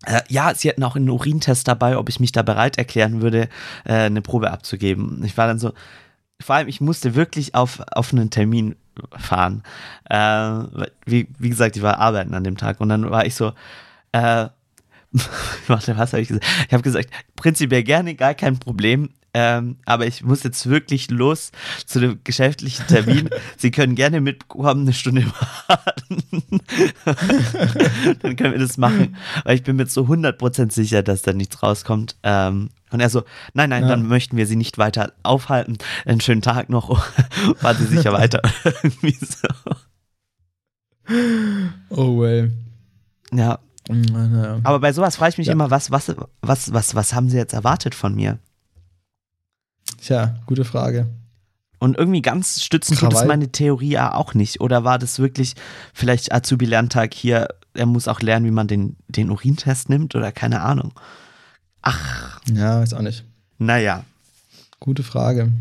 äh, 0.06 0.22
ja, 0.28 0.54
sie 0.54 0.70
hatten 0.70 0.84
auch 0.84 0.96
einen 0.96 1.10
Urintest 1.10 1.68
dabei, 1.68 1.98
ob 1.98 2.10
ich 2.10 2.20
mich 2.20 2.32
da 2.32 2.42
bereit 2.42 2.78
erklären 2.78 3.22
würde, 3.22 3.50
äh, 3.86 3.94
eine 3.94 4.22
Probe 4.22 4.52
abzugeben. 4.52 5.24
Ich 5.24 5.38
war 5.38 5.48
dann 5.48 5.60
so, 5.60 5.74
vor 6.42 6.56
allem, 6.56 6.68
ich 6.68 6.80
musste 6.80 7.16
wirklich 7.16 7.56
auf, 7.56 7.82
auf 7.92 8.14
einen 8.14 8.30
Termin 8.30 8.76
fahren. 9.18 9.64
Äh, 10.10 10.88
wie, 11.06 11.28
wie 11.38 11.50
gesagt, 11.50 11.78
ich 11.78 11.84
war 11.84 12.00
arbeiten 12.00 12.34
an 12.34 12.44
dem 12.44 12.58
Tag 12.58 12.80
und 12.82 12.90
dann 12.90 13.10
war 13.10 13.26
ich 13.26 13.36
so, 13.36 13.54
äh, 14.12 14.48
warte, 15.68 15.98
was 15.98 16.14
habe 16.14 16.22
ich 16.22 16.28
gesagt? 16.28 16.46
Ich 16.68 16.74
habe 16.74 16.84
gesagt, 16.84 17.10
prinzipiell 17.36 17.84
gerne, 17.84 18.16
gar 18.16 18.34
kein 18.34 18.60
Problem. 18.60 19.10
Ähm, 19.34 19.78
aber 19.86 20.08
ich 20.08 20.24
muss 20.24 20.44
jetzt 20.44 20.68
wirklich 20.70 21.12
los 21.12 21.52
zu 21.86 22.00
dem 22.00 22.20
geschäftlichen 22.24 22.88
Termin. 22.88 23.30
Sie 23.58 23.70
können 23.70 23.94
gerne 23.96 24.22
mitkommen, 24.22 24.82
eine 24.82 24.94
Stunde 24.94 25.26
warten. 25.68 26.62
Dann 28.22 28.36
können 28.36 28.54
wir 28.54 28.60
das 28.60 28.78
machen. 28.78 29.16
Weil 29.44 29.56
ich 29.56 29.64
bin 29.64 29.76
mir 29.76 29.86
zu 29.86 30.02
100% 30.02 30.72
sicher, 30.72 31.04
dass 31.04 31.22
da 31.22 31.34
nichts 31.34 31.62
rauskommt. 31.62 32.16
Ähm, 32.24 32.70
und 32.92 33.00
er 33.00 33.10
so, 33.10 33.24
nein, 33.54 33.70
nein, 33.70 33.84
Ja. 33.84 33.90
dann 33.90 34.08
möchten 34.08 34.38
wir 34.38 34.48
Sie 34.48 34.56
nicht 34.56 34.78
weiter 34.78 35.14
aufhalten. 35.24 35.78
Einen 36.06 36.22
schönen 36.22 36.42
Tag 36.42 36.70
noch. 36.70 37.04
Fahren 37.58 37.78
Sie 37.78 37.86
sicher 37.86 38.14
weiter. 38.14 38.42
Irgendwie 38.84 39.14
so. 39.14 39.48
Oh, 41.90 42.20
well. 42.20 42.52
Ja, 43.32 43.60
Naja. 43.90 44.60
aber 44.64 44.80
bei 44.80 44.94
sowas 44.94 45.16
frage 45.16 45.32
ich 45.32 45.38
mich 45.38 45.48
Ja. 45.48 45.54
immer, 45.54 45.72
was, 45.72 45.92
was, 45.92 46.14
was, 46.42 46.74
was, 46.74 46.96
was 46.96 47.14
haben 47.14 47.30
Sie 47.30 47.38
jetzt 47.38 47.54
erwartet 47.54 47.96
von 47.96 48.14
mir? 48.16 48.38
Tja, 50.02 50.36
gute 50.46 50.66
Frage. 50.66 51.08
Und 51.80 51.98
irgendwie 51.98 52.22
ganz 52.22 52.62
stützen 52.62 52.98
tut 52.98 53.14
es 53.14 53.26
meine 53.26 53.52
Theorie 53.52 53.92
ja 53.92 54.14
auch 54.14 54.34
nicht. 54.34 54.60
Oder 54.62 54.84
war 54.84 55.00
das 55.00 55.20
wirklich 55.20 55.56
vielleicht 55.94 56.34
Azubi-Lerntag 56.34 57.14
hier, 57.14 57.48
er 57.74 57.86
muss 57.86 58.08
auch 58.08 58.20
lernen, 58.22 58.46
wie 58.46 58.52
man 58.52 58.68
den, 58.68 58.98
den 59.08 59.30
Urintest 59.30 59.90
nimmt 59.90 60.14
oder 60.16 60.32
keine 60.32 60.62
Ahnung. 60.62 60.94
Ach, 61.82 62.40
Ja, 62.54 62.82
weiß 62.82 62.94
auch 62.94 63.02
nicht. 63.02 63.24
naja. 63.58 64.04
Gute 64.80 65.04
Frage. 65.04 65.52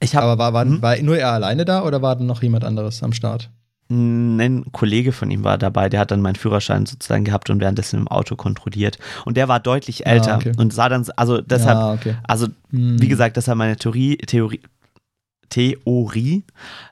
Ich 0.00 0.14
habe 0.14 0.26
Aber 0.26 0.38
war, 0.38 0.52
war, 0.52 0.64
Hm? 0.64 0.82
war 0.82 0.96
nur 0.98 1.16
er 1.18 1.32
alleine 1.32 1.64
da 1.64 1.82
oder 1.84 2.02
war 2.02 2.16
dann 2.16 2.26
noch 2.26 2.42
jemand 2.42 2.64
anderes 2.64 3.02
am 3.02 3.12
Start? 3.12 3.50
ein 3.90 4.64
Kollege 4.72 5.12
von 5.12 5.30
ihm 5.30 5.44
war 5.44 5.58
dabei, 5.58 5.90
der 5.90 6.00
hat 6.00 6.10
dann 6.10 6.22
meinen 6.22 6.36
Führerschein 6.36 6.86
sozusagen 6.86 7.24
gehabt 7.24 7.50
und 7.50 7.60
währenddessen 7.60 7.98
im 8.00 8.08
Auto 8.08 8.36
kontrolliert. 8.36 8.98
Und 9.26 9.36
der 9.36 9.48
war 9.48 9.60
deutlich 9.60 10.06
älter 10.06 10.34
Ah, 10.34 10.36
okay. 10.36 10.52
und 10.56 10.72
sah 10.72 10.88
dann, 10.88 11.06
also 11.16 11.42
deshalb, 11.42 11.76
ja, 11.76 11.92
okay. 11.92 12.14
also 12.22 12.46
Hm. 12.70 13.02
wie 13.02 13.08
gesagt, 13.08 13.36
das 13.36 13.48
war 13.48 13.54
meine 13.54 13.76
Theorie, 13.76 14.16
Theorie, 14.16 14.62
Theorie 15.50 16.44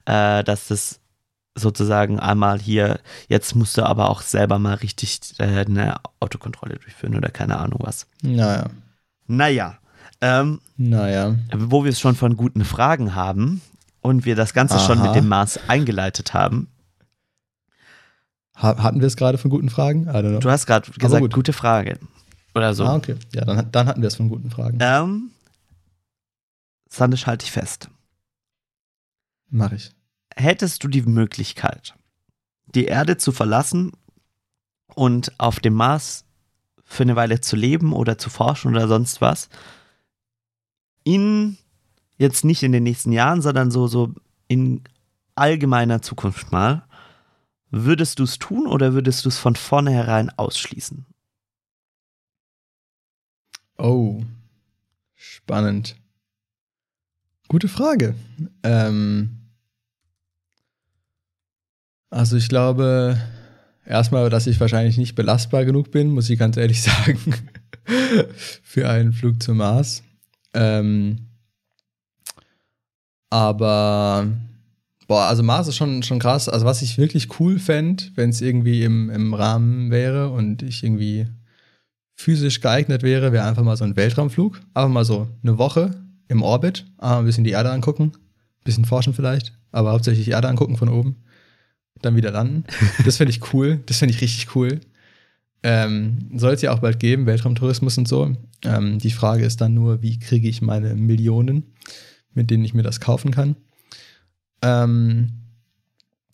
äh, 0.04 0.44
dass 0.44 0.68
das 0.68 0.99
sozusagen 1.60 2.18
einmal 2.18 2.58
hier, 2.58 2.98
jetzt 3.28 3.54
musst 3.54 3.76
du 3.76 3.84
aber 3.84 4.10
auch 4.10 4.22
selber 4.22 4.58
mal 4.58 4.74
richtig 4.74 5.20
äh, 5.38 5.64
eine 5.64 5.96
Autokontrolle 6.18 6.76
durchführen 6.76 7.14
oder 7.14 7.28
keine 7.28 7.58
Ahnung 7.58 7.80
was. 7.82 8.06
Naja. 8.22 8.66
Naja, 9.26 9.78
ähm, 10.20 10.60
Naja. 10.76 11.36
wo 11.54 11.84
wir 11.84 11.90
es 11.90 12.00
schon 12.00 12.16
von 12.16 12.36
guten 12.36 12.64
Fragen 12.64 13.14
haben 13.14 13.60
und 14.00 14.24
wir 14.24 14.34
das 14.36 14.52
Ganze 14.54 14.78
schon 14.80 14.98
Aha. 14.98 15.06
mit 15.06 15.14
dem 15.16 15.28
Maß 15.28 15.68
eingeleitet 15.68 16.34
haben. 16.34 16.68
Ha 18.56 18.82
hatten 18.82 19.00
wir 19.00 19.06
es 19.06 19.16
gerade 19.16 19.38
von 19.38 19.50
guten 19.50 19.70
Fragen? 19.70 20.04
I 20.04 20.08
don't 20.10 20.30
know. 20.30 20.38
Du 20.40 20.50
hast 20.50 20.66
gerade 20.66 20.90
gesagt, 20.90 21.22
gut. 21.22 21.34
gute 21.34 21.52
Frage. 21.52 21.98
Oder 22.54 22.74
so. 22.74 22.84
Ah, 22.84 22.96
okay. 22.96 23.16
Ja, 23.32 23.44
dann, 23.44 23.70
dann 23.70 23.86
hatten 23.86 24.02
wir 24.02 24.08
es 24.08 24.16
von 24.16 24.28
guten 24.28 24.50
Fragen. 24.50 24.78
Ähm, 24.80 25.30
Sandisch, 26.88 27.26
halte 27.26 27.44
ich 27.44 27.52
fest. 27.52 27.88
Mach 29.48 29.72
ich. 29.72 29.92
Hättest 30.40 30.82
du 30.82 30.88
die 30.88 31.02
Möglichkeit, 31.02 31.94
die 32.74 32.86
Erde 32.86 33.16
zu 33.16 33.32
verlassen 33.32 33.92
und 34.94 35.32
auf 35.38 35.60
dem 35.60 35.74
Mars 35.74 36.24
für 36.84 37.04
eine 37.04 37.16
Weile 37.16 37.40
zu 37.40 37.54
leben 37.54 37.92
oder 37.92 38.18
zu 38.18 38.30
forschen 38.30 38.72
oder 38.72 38.88
sonst 38.88 39.20
was, 39.20 39.48
in 41.04 41.56
jetzt 42.18 42.44
nicht 42.44 42.62
in 42.62 42.72
den 42.72 42.82
nächsten 42.82 43.12
Jahren, 43.12 43.40
sondern 43.40 43.70
so, 43.70 43.86
so 43.86 44.12
in 44.48 44.82
allgemeiner 45.36 46.02
Zukunft 46.02 46.52
mal, 46.52 46.86
würdest 47.70 48.18
du 48.18 48.24
es 48.24 48.38
tun 48.38 48.66
oder 48.66 48.92
würdest 48.92 49.24
du 49.24 49.28
es 49.28 49.38
von 49.38 49.56
vornherein 49.56 50.30
ausschließen? 50.30 51.06
Oh, 53.78 54.22
spannend. 55.14 55.96
Gute 57.48 57.68
Frage. 57.68 58.14
Ähm, 58.62 59.39
also 62.10 62.36
ich 62.36 62.48
glaube 62.48 63.18
erstmal, 63.86 64.28
dass 64.30 64.46
ich 64.46 64.60
wahrscheinlich 64.60 64.98
nicht 64.98 65.14
belastbar 65.14 65.64
genug 65.64 65.90
bin, 65.90 66.10
muss 66.10 66.28
ich 66.30 66.38
ganz 66.38 66.56
ehrlich 66.56 66.82
sagen, 66.82 67.18
für 68.62 68.88
einen 68.88 69.12
Flug 69.12 69.42
zum 69.42 69.58
Mars. 69.58 70.02
Ähm, 70.52 71.26
aber 73.30 74.26
boah, 75.06 75.26
also 75.26 75.42
Mars 75.42 75.68
ist 75.68 75.76
schon, 75.76 76.02
schon 76.02 76.18
krass. 76.18 76.48
Also 76.48 76.66
was 76.66 76.82
ich 76.82 76.98
wirklich 76.98 77.40
cool 77.40 77.58
fände, 77.58 78.04
wenn 78.16 78.30
es 78.30 78.40
irgendwie 78.40 78.82
im, 78.82 79.10
im 79.10 79.34
Rahmen 79.34 79.90
wäre 79.90 80.30
und 80.30 80.62
ich 80.62 80.82
irgendwie 80.82 81.26
physisch 82.16 82.60
geeignet 82.60 83.02
wäre, 83.02 83.32
wäre 83.32 83.46
einfach 83.46 83.62
mal 83.62 83.76
so 83.76 83.84
ein 83.84 83.96
Weltraumflug. 83.96 84.60
Einfach 84.74 84.90
mal 84.90 85.04
so 85.04 85.28
eine 85.42 85.58
Woche 85.58 85.92
im 86.28 86.42
Orbit, 86.42 86.86
ein 86.98 87.24
bisschen 87.24 87.44
die 87.44 87.50
Erde 87.50 87.70
angucken. 87.70 88.12
Bisschen 88.62 88.84
forschen 88.84 89.14
vielleicht, 89.14 89.54
aber 89.72 89.92
hauptsächlich 89.92 90.28
Erde 90.28 90.48
angucken 90.48 90.76
von 90.76 90.90
oben. 90.90 91.16
Dann 92.02 92.16
wieder 92.16 92.30
landen. 92.30 92.64
Das 93.04 93.16
finde 93.18 93.32
ich 93.32 93.52
cool. 93.52 93.80
Das 93.86 93.98
finde 93.98 94.14
ich 94.14 94.20
richtig 94.20 94.54
cool. 94.54 94.80
Ähm, 95.62 96.30
Soll 96.34 96.54
es 96.54 96.62
ja 96.62 96.72
auch 96.72 96.78
bald 96.78 96.98
geben, 96.98 97.26
Weltraumtourismus 97.26 97.98
und 97.98 98.08
so. 98.08 98.34
Ähm, 98.64 98.98
die 98.98 99.10
Frage 99.10 99.44
ist 99.44 99.60
dann 99.60 99.74
nur, 99.74 100.02
wie 100.02 100.18
kriege 100.18 100.48
ich 100.48 100.62
meine 100.62 100.94
Millionen, 100.94 101.64
mit 102.32 102.50
denen 102.50 102.64
ich 102.64 102.74
mir 102.74 102.82
das 102.82 103.00
kaufen 103.00 103.30
kann. 103.30 103.56
Ähm, 104.62 105.32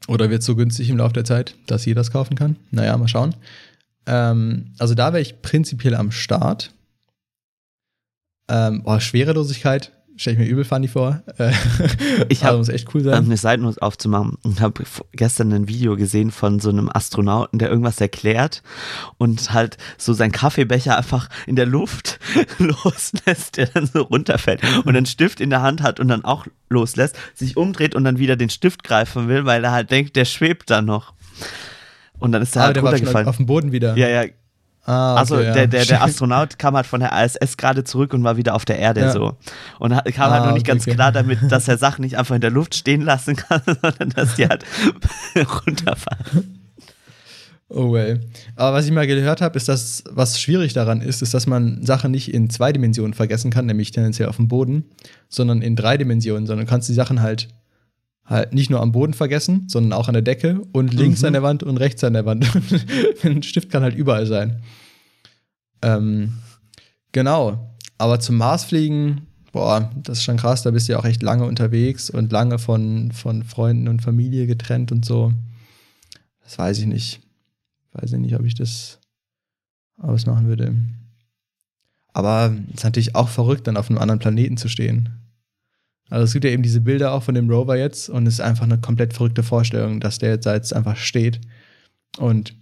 oder 0.09 0.31
wird 0.31 0.41
es 0.41 0.47
so 0.47 0.55
günstig 0.55 0.89
im 0.91 0.99
Laufe 0.99 1.15
der 1.15 1.25
Zeit, 1.25 1.55
dass 1.67 1.85
jeder 1.85 2.01
das 2.01 2.13
kaufen 2.13 2.37
kann? 2.37 2.57
Naja, 2.71 2.97
mal 2.97 3.09
schauen. 3.09 3.35
Ähm, 4.07 4.73
also 4.79 4.95
da 4.95 5.13
wäre 5.13 5.23
ich 5.23 5.43
prinzipiell 5.43 5.97
am 5.97 6.13
Start. 6.13 6.73
Ähm, 8.49 8.85
boah, 8.85 9.01
Schwerelosigkeit 9.01 9.91
stelle 10.17 10.35
ich 10.35 10.39
mir 10.41 10.47
übel 10.47 10.65
funny 10.65 10.89
vor. 10.89 11.23
Äh, 11.39 11.53
Ich 12.29 12.43
aber 12.43 12.53
hab- 12.53 12.59
muss 12.59 12.69
echt 12.69 12.89
cool 12.95 13.03
um 13.03 13.05
sein. 13.07 13.25
eine 13.25 13.37
Seitennote 13.37 13.81
aufzumachen 13.83 14.37
und 14.43 14.61
habe 14.61 14.85
gestern 15.13 15.53
ein 15.53 15.69
Video 15.69 15.97
gesehen 15.97 16.31
von 16.31 16.59
so 16.61 16.71
einem 16.71 16.91
Astronauten, 16.93 17.59
der 17.59 17.69
irgendwas 17.71 18.01
erklärt 18.01 18.63
und 19.19 19.53
halt 19.53 19.77
so 19.99 20.13
seinen 20.13 20.33
Kaffeebecher 20.33 20.97
einfach 20.97 21.29
in 21.47 21.57
der 21.57 21.67
Luft 21.67 22.19
loslässt, 22.59 23.57
der 23.57 23.67
dann 23.67 23.87
so 23.87 24.03
runterfällt 24.03 24.61
und 24.85 24.97
einen 24.97 25.07
Stift 25.07 25.41
in 25.41 25.51
der 25.51 25.63
Hand 25.63 25.83
hat 25.83 26.01
und 26.01 26.09
dann 26.09 26.25
auch 26.25 26.47
loslässt, 26.69 27.17
sich 27.35 27.57
umdreht 27.57 27.95
und 27.95 28.05
dann 28.05 28.19
wieder 28.19 28.37
den 28.37 28.51
Stift 28.51 28.83
greifen 28.85 29.29
will, 29.29 29.45
weil 29.45 29.63
er 29.65 29.73
halt 29.73 29.91
denkt, 29.91 30.17
der 30.17 30.25
schwebt 30.25 30.71
da 30.71 30.83
noch. 30.83 31.13
Und 32.19 32.33
dann 32.33 32.41
ist 32.43 32.57
er 32.57 32.63
halt 32.63 32.77
der 32.77 32.83
runtergefallen. 32.83 33.29
auf 33.29 33.37
dem 33.37 33.47
Boden 33.47 33.73
wieder. 33.73 33.97
Ja, 33.97 34.09
ja, 34.09 34.25
Ah, 34.89 35.13
okay, 35.15 35.19
also 35.21 35.37
der, 35.37 35.67
der, 35.67 35.85
der 35.85 36.03
Astronaut 36.05 36.59
kam 36.59 36.77
halt 36.77 36.87
von 36.87 37.01
der 37.01 37.11
ISS 37.25 37.57
gerade 37.57 37.83
zurück 37.85 38.15
und 38.15 38.23
war 38.25 38.37
wieder 38.37 38.55
auf 38.55 38.65
der 38.65 38.79
Erde 38.79 39.01
Ja. 39.01 39.11
so. 39.13 39.37
Und 39.81 39.91
kam 39.91 40.31
halt 40.31 40.43
Ah, 40.43 40.47
noch 40.47 40.53
nicht 40.53 40.63
okay, 40.63 40.73
ganz 40.73 40.85
okay. 40.85 40.95
klar 40.95 41.11
damit, 41.13 41.39
dass 41.51 41.67
er 41.69 41.77
Sachen 41.79 42.03
nicht 42.03 42.17
einfach 42.19 42.35
in 42.37 42.41
der 42.41 42.51
Luft 42.53 42.75
stehen 42.77 43.03
lassen 43.03 43.35
kann, 43.37 43.61
sondern 43.67 44.11
dass 44.11 44.37
die 44.37 44.47
halt 44.47 44.65
runterfallen. 45.67 46.61
Oh 47.69 47.93
well. 47.93 48.21
Aber 48.55 48.77
was 48.77 48.87
ich 48.87 48.93
mal 48.93 49.09
gehört 49.09 49.41
habe, 49.41 49.57
ist, 49.57 49.69
dass 49.69 50.05
was 50.09 50.41
schwierig 50.41 50.73
daran 50.73 51.01
ist, 51.01 51.21
ist, 51.21 51.35
dass 51.35 51.49
man 51.49 51.85
Sachen 51.85 52.13
nicht 52.13 52.33
in 52.33 52.49
zwei 52.49 52.73
Dimensionen 52.73 53.13
vergessen 53.13 53.51
kann, 53.51 53.67
nämlich 53.67 53.91
tendenziell 53.91 54.29
auf 54.29 54.37
dem 54.37 54.47
Boden, 54.47 54.85
sondern 55.29 55.63
in 55.63 55.75
drei 55.75 55.97
Dimensionen, 55.97 56.47
sondern 56.47 56.67
kannst 56.69 56.89
die 56.89 56.95
Sachen 56.95 57.23
halt 57.23 57.49
halt 58.27 58.53
nicht 58.53 58.71
nur 58.71 58.81
am 58.81 58.93
Boden 58.93 59.15
vergessen, 59.15 59.69
sondern 59.69 59.93
auch 59.93 60.09
an 60.09 60.15
der 60.15 60.23
Decke 60.23 60.61
und 60.73 60.93
links 60.93 61.21
Mhm. 61.21 61.27
an 61.29 61.33
der 61.35 61.43
Wand 61.43 61.63
und 61.63 61.77
rechts 61.77 62.03
an 62.05 62.13
der 62.13 62.27
Wand. 62.27 62.45
Ein 63.23 63.43
Stift 63.43 63.71
kann 63.71 63.83
halt 63.83 63.95
überall 63.95 64.27
sein. 64.27 64.63
Ähm, 65.83 66.35
genau. 67.13 67.77
Aber 67.99 68.21
zum 68.21 68.37
Mars 68.37 68.65
fliegen, 68.65 69.27
boah, 69.53 69.91
das 70.03 70.19
ist 70.19 70.25
schon 70.25 70.37
krass, 70.37 70.63
da 70.63 70.71
bist 70.71 70.89
du 70.89 70.93
ja 70.93 70.99
auch 70.99 71.05
echt 71.05 71.23
lange 71.23 71.45
unterwegs 71.45 72.11
und 72.11 72.33
lange 72.33 72.59
von, 72.59 73.13
von 73.13 73.43
Freunden 73.45 73.89
und 73.89 74.03
Familie 74.03 74.47
getrennt 74.47 74.93
und 74.93 75.05
so. 75.05 75.33
Das 76.43 76.59
weiß 76.59 76.79
ich 76.81 76.87
nicht. 76.87 77.21
Weiß 77.93 78.13
ich 78.13 78.19
nicht, 78.19 78.35
ob 78.37 78.45
ich 78.45 78.55
das 78.55 78.99
ausmachen 79.99 80.47
würde. 80.47 80.75
Aber 82.13 82.55
es 82.69 82.77
ist 82.79 82.85
natürlich 82.85 83.15
auch 83.15 83.29
verrückt, 83.29 83.67
dann 83.67 83.77
auf 83.77 83.89
einem 83.89 83.99
anderen 83.99 84.19
Planeten 84.19 84.57
zu 84.57 84.69
stehen. 84.69 85.11
Also 86.09 86.25
es 86.25 86.33
gibt 86.33 86.45
ja 86.45 86.51
eben 86.51 86.63
diese 86.63 86.81
Bilder 86.81 87.13
auch 87.13 87.23
von 87.23 87.35
dem 87.35 87.51
Rover 87.51 87.77
jetzt 87.77 88.09
und 88.09 88.27
es 88.27 88.35
ist 88.35 88.41
einfach 88.41 88.65
eine 88.65 88.79
komplett 88.79 89.13
verrückte 89.15 89.43
Vorstellung, 89.43 90.01
dass 90.01 90.19
der 90.19 90.31
jetzt 90.31 90.47
da 90.47 90.55
jetzt 90.55 90.73
einfach 90.73 90.97
steht 90.97 91.41
und 92.19 92.55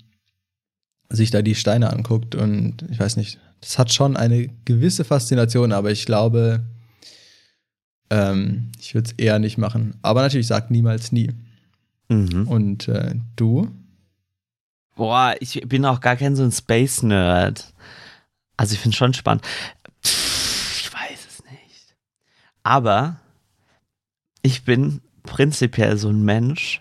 sich 1.10 1.30
da 1.30 1.42
die 1.42 1.54
Steine 1.54 1.92
anguckt 1.92 2.34
und 2.34 2.84
ich 2.90 2.98
weiß 2.98 3.16
nicht, 3.16 3.38
das 3.60 3.78
hat 3.78 3.92
schon 3.92 4.16
eine 4.16 4.48
gewisse 4.64 5.04
Faszination, 5.04 5.72
aber 5.72 5.90
ich 5.90 6.06
glaube, 6.06 6.64
ähm, 8.10 8.72
ich 8.78 8.94
würde 8.94 9.10
es 9.10 9.14
eher 9.16 9.38
nicht 9.38 9.58
machen. 9.58 9.96
Aber 10.02 10.22
natürlich 10.22 10.46
sagt 10.46 10.70
niemals 10.70 11.12
nie. 11.12 11.30
Mhm. 12.08 12.46
Und 12.48 12.88
äh, 12.88 13.14
du? 13.36 13.70
Boah, 14.96 15.34
ich 15.40 15.62
bin 15.66 15.84
auch 15.84 16.00
gar 16.00 16.16
kein 16.16 16.36
so 16.36 16.42
ein 16.42 16.52
Space-Nerd. 16.52 17.72
Also 18.56 18.74
ich 18.74 18.80
finde 18.80 18.96
schon 18.96 19.14
spannend. 19.14 19.44
Pff, 20.04 20.80
Ich 20.80 20.92
weiß 20.92 21.26
es 21.28 21.44
nicht. 21.50 21.96
Aber 22.62 23.20
ich 24.44 24.64
bin 24.64 25.00
prinzipiell 25.22 25.96
so 25.96 26.10
ein 26.10 26.22
Mensch, 26.22 26.80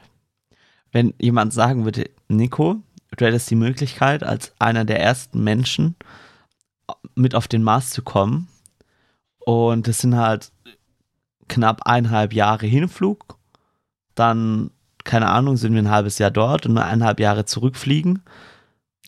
wenn 0.92 1.14
jemand 1.18 1.54
sagen 1.54 1.86
würde, 1.86 2.10
Nico, 2.28 2.82
du 3.18 3.26
hättest 3.26 3.50
die 3.50 3.56
Möglichkeit, 3.56 4.22
als 4.24 4.54
einer 4.60 4.84
der 4.86 5.00
ersten 5.00 5.44
Menschen 5.44 5.96
mit 7.16 7.34
auf 7.36 7.48
den 7.48 7.64
Mars 7.64 7.90
zu 7.92 8.02
kommen. 8.04 8.50
Und 9.40 9.88
es 9.88 10.00
sind 10.00 10.16
halt 10.16 10.52
knapp 11.48 11.88
eineinhalb 11.88 12.34
Jahre 12.34 12.66
Hinflug. 12.68 13.38
Dann, 14.14 14.70
keine 15.06 15.30
Ahnung, 15.30 15.56
sind 15.58 15.74
wir 15.74 15.82
ein 15.82 15.90
halbes 15.90 16.18
Jahr 16.20 16.32
dort 16.32 16.66
und 16.66 16.78
eineinhalb 16.78 17.20
Jahre 17.20 17.46
zurückfliegen. 17.46 18.22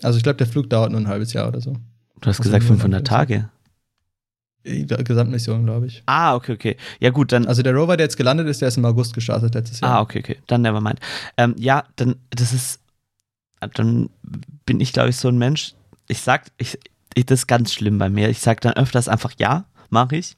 Also 0.02 0.18
ich 0.18 0.24
glaube, 0.24 0.38
der 0.38 0.48
Flug 0.48 0.70
dauert 0.70 0.92
nur 0.92 1.02
ein 1.02 1.08
halbes 1.08 1.34
Jahr 1.34 1.48
oder 1.50 1.62
so. 1.62 1.74
Du 2.22 2.28
hast 2.30 2.40
Also 2.40 2.44
gesagt 2.44 2.64
nur 2.64 2.70
500 2.78 3.02
noch- 3.02 3.08
Tage. 3.08 3.50
Die 4.66 4.86
Gesamtmission, 4.88 5.64
glaube 5.64 5.88
ich. 5.88 6.02
Ah, 6.08 6.36
okay, 6.36 6.54
okay. 6.54 6.78
Ja 7.00 7.12
gut, 7.12 7.32
dann. 7.32 7.46
Also 7.46 7.62
der 7.62 7.76
Rover, 7.76 7.98
der 7.98 8.06
jetzt 8.06 8.18
gelandet 8.18 8.48
ist, 8.48 8.62
der 8.62 8.70
ist 8.70 8.78
im 8.78 8.86
August 8.86 9.14
gestartet 9.14 9.54
letztes 9.54 9.80
Jahr. 9.80 9.92
ah, 9.92 10.02
okay, 10.02 10.20
okay. 10.20 10.38
Dann 10.48 10.64
never 10.64 10.82
mind. 10.82 11.00
Ähm, 11.38 11.56
ja, 11.58 11.84
dann, 11.98 12.16
das 12.32 12.52
ist. 12.52 12.80
Dann 13.74 14.10
bin 14.66 14.80
ich, 14.80 14.92
glaube 14.94 15.10
ich, 15.10 15.18
so 15.18 15.28
ein 15.28 15.38
Mensch. 15.38 15.74
Ich 16.08 16.22
sag, 16.22 16.52
ich, 16.58 16.78
ich, 17.14 17.26
das 17.26 17.42
ist 17.42 17.48
ganz 17.48 17.74
schlimm 17.74 17.98
bei 17.98 18.10
mir. 18.10 18.30
Ich 18.30 18.40
sag 18.40 18.62
dann 18.62 18.74
öfters 18.74 19.08
einfach 19.08 19.34
ja, 19.38 19.66
mache 19.90 20.18
ich. 20.18 20.36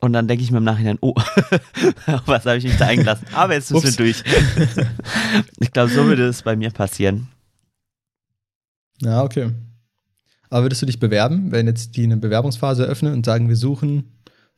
Und 0.00 0.12
dann 0.12 0.28
denke 0.28 0.44
ich 0.44 0.50
mir 0.50 0.58
im 0.58 0.64
Nachhinein, 0.64 0.98
oh, 1.00 1.14
was 2.26 2.44
habe 2.44 2.56
ich 2.56 2.64
mich 2.64 2.76
da 2.76 2.86
eingelassen? 2.86 3.26
Aber 3.32 3.54
jetzt 3.54 3.72
müssen 3.72 3.86
wir 3.86 3.92
durch. 3.96 4.22
ich 5.60 5.72
glaube, 5.72 5.90
so 5.90 6.04
würde 6.04 6.26
es 6.26 6.42
bei 6.42 6.56
mir 6.56 6.70
passieren. 6.70 7.28
Ja, 9.00 9.22
okay. 9.22 9.50
Aber 10.54 10.66
würdest 10.66 10.82
du 10.82 10.86
dich 10.86 11.00
bewerben, 11.00 11.50
wenn 11.50 11.66
jetzt 11.66 11.96
die 11.96 12.04
eine 12.04 12.16
Bewerbungsphase 12.16 12.84
eröffnen 12.84 13.12
und 13.12 13.26
sagen, 13.26 13.48
wir 13.48 13.56
suchen 13.56 14.12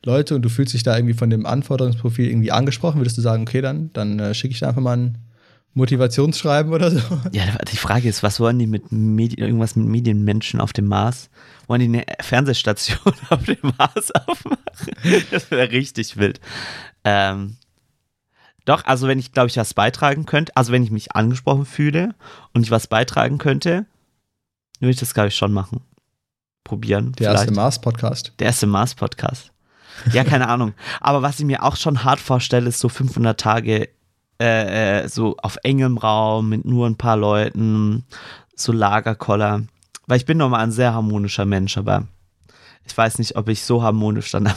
Leute 0.05 0.35
und 0.35 0.43
du 0.43 0.49
fühlst 0.49 0.75
dich 0.75 0.83
da 0.83 0.95
irgendwie 0.95 1.15
von 1.15 1.31
dem 1.31 1.47
Anforderungsprofil 1.47 2.29
irgendwie 2.29 2.51
angesprochen, 2.51 2.99
würdest 2.99 3.17
du 3.17 3.23
sagen, 3.23 3.41
okay, 3.41 3.61
dann, 3.61 3.91
dann 3.93 4.19
äh, 4.19 4.35
schicke 4.35 4.53
ich 4.53 4.59
da 4.59 4.67
einfach 4.67 4.83
mal 4.83 4.95
ein 4.95 5.17
Motivationsschreiben 5.73 6.71
oder 6.71 6.91
so? 6.91 6.99
Ja, 7.31 7.45
die 7.71 7.77
Frage 7.77 8.07
ist, 8.07 8.21
was 8.21 8.39
wollen 8.39 8.59
die 8.59 8.67
mit 8.67 8.91
Medi 8.91 9.41
irgendwas 9.41 9.75
mit 9.75 9.87
Medienmenschen 9.87 10.61
auf 10.61 10.71
dem 10.71 10.85
Mars? 10.85 11.31
Wollen 11.65 11.79
die 11.79 11.87
eine 11.87 12.05
Fernsehstation 12.21 13.15
auf 13.31 13.43
dem 13.45 13.57
Mars 13.79 14.11
aufmachen? 14.11 14.59
Das 15.31 15.49
wäre 15.49 15.71
richtig 15.71 16.15
wild. 16.17 16.39
Ähm, 17.05 17.57
doch, 18.65 18.85
also 18.85 19.07
wenn 19.07 19.17
ich, 19.17 19.31
glaube 19.31 19.47
ich, 19.47 19.57
was 19.57 19.73
beitragen 19.73 20.27
könnte, 20.27 20.55
also 20.55 20.71
wenn 20.71 20.83
ich 20.83 20.91
mich 20.91 21.15
angesprochen 21.15 21.65
fühle 21.65 22.13
und 22.53 22.61
ich 22.61 22.69
was 22.69 22.85
beitragen 22.85 23.39
könnte, 23.39 23.87
würde 24.79 24.91
ich 24.91 24.99
das, 24.99 25.15
glaube 25.15 25.29
ich, 25.29 25.35
schon 25.35 25.53
machen. 25.53 25.81
Probieren. 26.67 27.13
Der 27.13 27.29
vielleicht. 27.29 27.45
erste 27.45 27.53
Mars-Podcast. 27.53 28.33
Der 28.39 28.47
erste 28.47 28.67
Mars-Podcast. 28.67 29.51
Ja, 30.11 30.25
keine 30.25 30.47
Ahnung. 30.49 30.73
Aber 30.99 31.21
was 31.21 31.39
ich 31.39 31.45
mir 31.45 31.63
auch 31.63 31.77
schon 31.77 32.03
hart 32.03 32.19
vorstelle, 32.19 32.67
ist 32.67 32.79
so 32.79 32.89
500 32.89 33.39
Tage 33.39 33.87
äh, 34.41 35.03
äh, 35.03 35.07
so 35.07 35.37
auf 35.37 35.57
engem 35.63 35.97
Raum 35.97 36.49
mit 36.49 36.65
nur 36.65 36.85
ein 36.87 36.97
paar 36.97 37.15
Leuten, 37.15 38.03
so 38.53 38.73
Lagerkoller. 38.73 39.63
Weil 40.07 40.17
ich 40.17 40.25
bin 40.25 40.37
nochmal 40.37 40.59
ein 40.59 40.71
sehr 40.73 40.93
harmonischer 40.93 41.45
Mensch, 41.45 41.77
aber 41.77 42.05
ich 42.85 42.95
weiß 42.95 43.17
nicht, 43.19 43.37
ob 43.37 43.47
ich 43.47 43.63
so 43.63 43.81
harmonisch 43.81 44.29
dann 44.31 44.47
am 44.47 44.55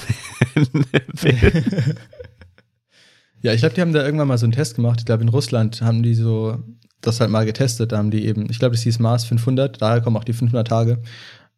Ende 0.55 0.85
bin. 1.23 1.97
Ja, 3.43 3.55
ich 3.55 3.61
glaube, 3.61 3.75
die 3.75 3.81
haben 3.81 3.95
da 3.95 4.05
irgendwann 4.05 4.29
mal 4.29 4.37
so 4.37 4.45
einen 4.45 4.53
Test 4.53 4.77
gemacht. 4.77 5.01
Ich 5.01 5.07
glaube, 5.07 5.23
in 5.23 5.31
Russland 5.31 5.81
haben 5.81 6.03
die 6.03 6.15
so 6.15 6.59
das 7.01 7.21
halt 7.21 7.31
mal 7.31 7.47
getestet. 7.47 7.93
Da 7.93 7.97
haben 7.97 8.11
die 8.11 8.27
eben, 8.27 8.51
ich 8.51 8.59
glaube, 8.59 8.75
das 8.75 8.83
hieß 8.83 8.99
Mars 8.99 9.25
500. 9.25 9.81
Daher 9.81 10.03
kommen 10.03 10.19
auch 10.19 10.25
die 10.25 10.35
500 10.35 10.69
Tage, 10.69 10.99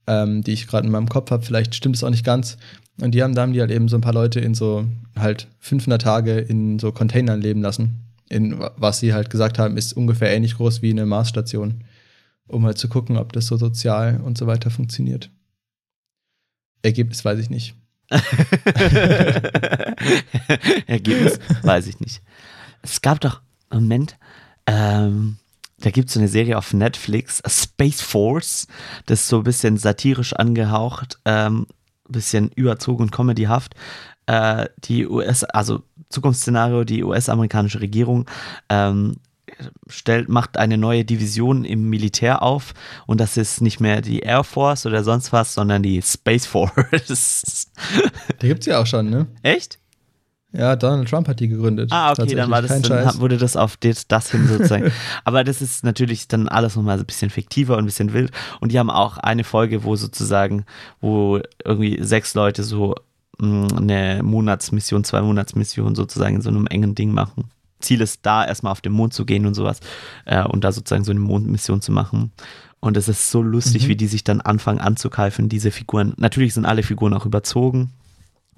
ähm, 0.07 0.43
die 0.43 0.53
ich 0.53 0.67
gerade 0.67 0.87
in 0.87 0.93
meinem 0.93 1.09
Kopf 1.09 1.31
habe. 1.31 1.45
Vielleicht 1.45 1.75
stimmt 1.75 1.97
es 1.97 2.05
auch 2.05 2.11
nicht 2.11 2.25
ganz. 2.25 2.57
Und 3.01 3.13
die 3.15 3.23
haben, 3.23 3.35
da 3.35 3.43
haben 3.43 3.53
die 3.53 3.61
halt 3.61 3.71
eben 3.71 3.89
so 3.89 3.97
ein 3.97 4.03
paar 4.03 4.13
Leute 4.13 4.41
in 4.41 4.55
so 4.55 4.87
halt 5.19 5.49
500 5.61 6.01
Tage 6.01 6.39
in 6.39 6.79
so 6.79 6.93
Containern 6.93 7.41
leben 7.41 7.63
lassen. 7.63 8.01
In 8.29 8.59
was 8.77 9.01
sie 9.01 9.13
halt 9.15 9.31
gesagt 9.31 9.59
haben, 9.59 9.77
ist 9.77 9.93
ungefähr 9.93 10.35
ähnlich 10.35 10.57
groß 10.57 10.83
wie 10.83 10.91
eine 10.91 11.07
Marsstation. 11.07 11.85
Um 12.49 12.67
halt 12.67 12.79
zu 12.79 12.89
gucken, 12.89 13.17
ob 13.17 13.33
das 13.33 13.47
so 13.47 13.57
sozial 13.57 14.21
und 14.21 14.37
so 14.37 14.47
weiter 14.47 14.71
funktioniert. 14.71 15.31
Ergebnis 16.83 17.25
weiß 17.25 17.39
ich 17.39 17.49
nicht. 17.51 17.75
Ergebnis? 20.87 21.39
Weiß 21.63 21.87
ich 21.87 22.01
nicht. 22.01 22.21
Es 22.83 23.01
gab 23.01 23.21
doch, 23.21 23.41
Moment, 23.71 24.19
ähm, 24.67 25.37
da 25.83 25.91
gibt 25.91 26.09
es 26.09 26.15
so 26.15 26.21
eine 26.21 26.29
Serie 26.29 26.57
auf 26.57 26.73
Netflix, 26.73 27.43
Space 27.47 28.01
Force, 28.01 28.67
das 29.07 29.21
ist 29.21 29.29
so 29.29 29.39
ein 29.39 29.45
bisschen 29.45 29.77
satirisch 29.77 30.33
angehaucht, 30.33 31.19
ähm, 31.25 31.67
bisschen 32.09 32.51
überzogen 32.55 33.05
und 33.05 33.13
comedyhaft. 33.13 33.75
Äh, 34.27 34.69
die 34.85 35.07
US, 35.07 35.45
also 35.45 35.83
Zukunftsszenario, 36.09 36.85
die 36.85 37.03
US-amerikanische 37.03 37.81
Regierung 37.81 38.27
ähm, 38.69 39.17
stellt, 39.89 40.29
macht 40.29 40.57
eine 40.57 40.79
neue 40.79 41.05
Division 41.05 41.65
im 41.65 41.91
Militär 41.91 42.43
auf 42.43 42.75
und 43.07 43.21
das 43.21 43.37
ist 43.37 43.61
nicht 43.61 43.81
mehr 43.81 44.01
die 44.01 44.21
Air 44.21 44.45
Force 44.45 44.87
oder 44.87 45.03
sonst 45.05 45.33
was, 45.33 45.55
sondern 45.55 45.83
die 45.83 46.01
Space 46.03 46.47
Force. 46.47 46.73
Da 48.39 48.49
gibt's 48.49 48.67
ja 48.67 48.81
auch 48.81 48.87
schon, 48.87 49.11
ne? 49.11 49.27
Echt? 49.43 49.79
Ja, 50.53 50.77
Donald 50.77 51.09
Trump 51.09 51.29
hat 51.29 51.41
die 51.41 51.49
gegründet. 51.49 51.91
Ah, 51.93 52.13
okay, 52.13 52.35
dann 52.35 52.51
war 52.51 52.61
das, 52.61 52.83
dann 52.83 53.21
wurde 53.21 53.39
das 53.39 53.57
auf 53.57 53.79
das, 53.79 54.07
das 54.07 54.31
hin 54.31 54.47
sozusagen. 54.49 54.93
Aber 55.25 55.45
das 55.45 55.63
ist 55.63 55.83
natürlich 55.83 56.29
dann 56.29 56.47
alles 56.49 56.77
nochmal 56.77 56.99
so 56.99 57.05
ein 57.05 57.07
bisschen 57.07 57.31
fiktiver 57.31 57.75
und 57.79 57.85
ein 57.85 57.87
bisschen 57.87 58.13
wild. 58.13 58.31
Und 58.61 58.71
die 58.73 58.79
haben 58.79 58.91
auch 58.91 59.17
eine 59.17 59.45
Folge, 59.45 59.83
wo 59.85 59.97
sozusagen, 59.97 60.65
wo 61.01 61.41
irgendwie 61.65 62.03
sechs 62.03 62.35
Leute 62.35 62.65
so 62.65 62.95
mh, 63.39 63.77
eine 63.79 64.21
Monatsmission, 64.23 65.05
zwei 65.05 65.23
Monatsmission 65.23 65.95
sozusagen 65.95 66.37
in 66.37 66.43
so 66.43 66.51
einem 66.51 66.67
engen 66.67 66.95
Ding 66.95 67.13
machen. 67.13 67.45
Ziel 67.81 68.01
ist 68.03 68.21
da, 68.27 68.45
erstmal 68.45 68.73
auf 68.73 68.81
den 68.83 68.93
Mond 68.93 69.15
zu 69.15 69.25
gehen 69.25 69.47
und 69.47 69.55
sowas 69.55 69.81
äh, 70.27 70.45
und 70.45 70.65
da 70.65 70.71
sozusagen 70.73 71.05
so 71.05 71.13
eine 71.13 71.21
Mondmission 71.21 71.81
zu 71.81 71.93
machen. 71.93 72.31
Und 72.79 72.97
es 72.99 73.09
ist 73.09 73.31
so 73.31 73.41
lustig, 73.43 73.85
Mhm. 73.85 73.89
wie 73.89 73.97
die 73.97 74.07
sich 74.07 74.23
dann 74.23 74.41
anfangen 74.43 74.81
anzugreifen, 74.81 75.49
diese 75.49 75.71
Figuren. 75.71 76.13
Natürlich 76.19 76.53
sind 76.55 76.67
alle 76.67 76.83
Figuren 76.83 77.15
auch 77.15 77.25
überzogen, 77.27 77.91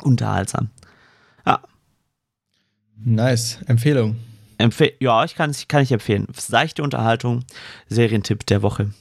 unterhaltsam. 0.02 0.70
Ja, 1.46 1.60
Nice. 3.02 3.58
Empfehlung. 3.66 4.16
Empfe 4.58 4.92
ja, 5.00 5.24
ich 5.24 5.34
kann, 5.34 5.50
es- 5.50 5.66
kann 5.68 5.82
ich 5.82 5.92
empfehlen. 5.92 6.26
Seichte 6.36 6.82
Unterhaltung, 6.82 7.44
Serientipp 7.88 8.46
der 8.46 8.62
Woche. 8.62 8.92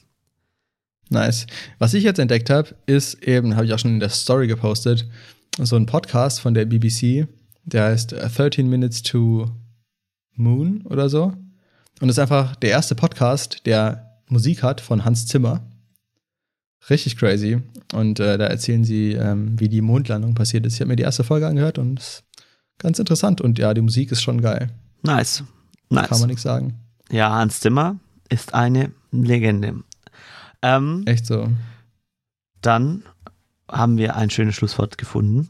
Nice. 1.09 1.45
Was 1.77 1.93
ich 1.93 2.03
jetzt 2.03 2.17
entdeckt 2.19 2.49
habe, 2.49 2.75
ist 2.87 3.21
eben, 3.23 3.55
habe 3.55 3.65
ich 3.65 3.73
auch 3.73 3.79
schon 3.79 3.91
in 3.91 3.99
der 3.99 4.09
Story 4.09 4.47
gepostet, 4.47 5.07
so 5.59 5.75
ein 5.75 5.85
Podcast 5.85 6.41
von 6.41 6.53
der 6.55 6.65
BBC, 6.65 7.27
der 7.65 7.85
heißt 7.85 8.13
äh, 8.13 8.29
13 8.29 8.67
Minutes 8.67 9.03
to 9.03 9.51
Moon 10.35 10.81
oder 10.85 11.09
so. 11.09 11.25
Und 11.25 12.07
das 12.07 12.11
ist 12.11 12.19
einfach 12.19 12.55
der 12.55 12.71
erste 12.71 12.95
Podcast, 12.95 13.65
der 13.67 14.17
Musik 14.27 14.63
hat 14.63 14.81
von 14.81 15.05
Hans 15.05 15.27
Zimmer. 15.27 15.61
Richtig 16.89 17.15
crazy. 17.17 17.59
Und 17.93 18.19
äh, 18.19 18.37
da 18.39 18.45
erzählen 18.47 18.83
sie, 18.83 19.11
ähm, 19.13 19.57
wie 19.59 19.69
die 19.69 19.81
Mondlandung 19.81 20.33
passiert 20.33 20.65
ist. 20.65 20.73
Ich 20.73 20.81
habe 20.81 20.89
mir 20.89 20.95
die 20.95 21.03
erste 21.03 21.23
Folge 21.23 21.47
angehört 21.47 21.77
und 21.77 21.99
es 21.99 22.23
ganz 22.83 22.99
interessant. 22.99 23.41
Und 23.41 23.57
ja, 23.57 23.73
die 23.73 23.81
Musik 23.81 24.11
ist 24.11 24.21
schon 24.21 24.41
geil. 24.41 24.69
Nice. 25.01 25.43
Kann 25.89 26.03
Nice. 26.09 26.19
man 26.19 26.27
nichts 26.27 26.43
sagen. 26.43 26.75
Ja, 27.11 27.31
Hans 27.31 27.59
Zimmer 27.59 27.97
ist 28.29 28.53
eine 28.53 28.91
Legende. 29.11 29.75
Ähm, 30.61 31.03
Echt 31.05 31.25
so. 31.25 31.49
dann 32.61 33.03
haben 33.69 33.97
wir 33.97 34.15
ein 34.15 34.29
schönes 34.29 34.55
Schlusswort 34.55 34.97
gefunden. 34.97 35.49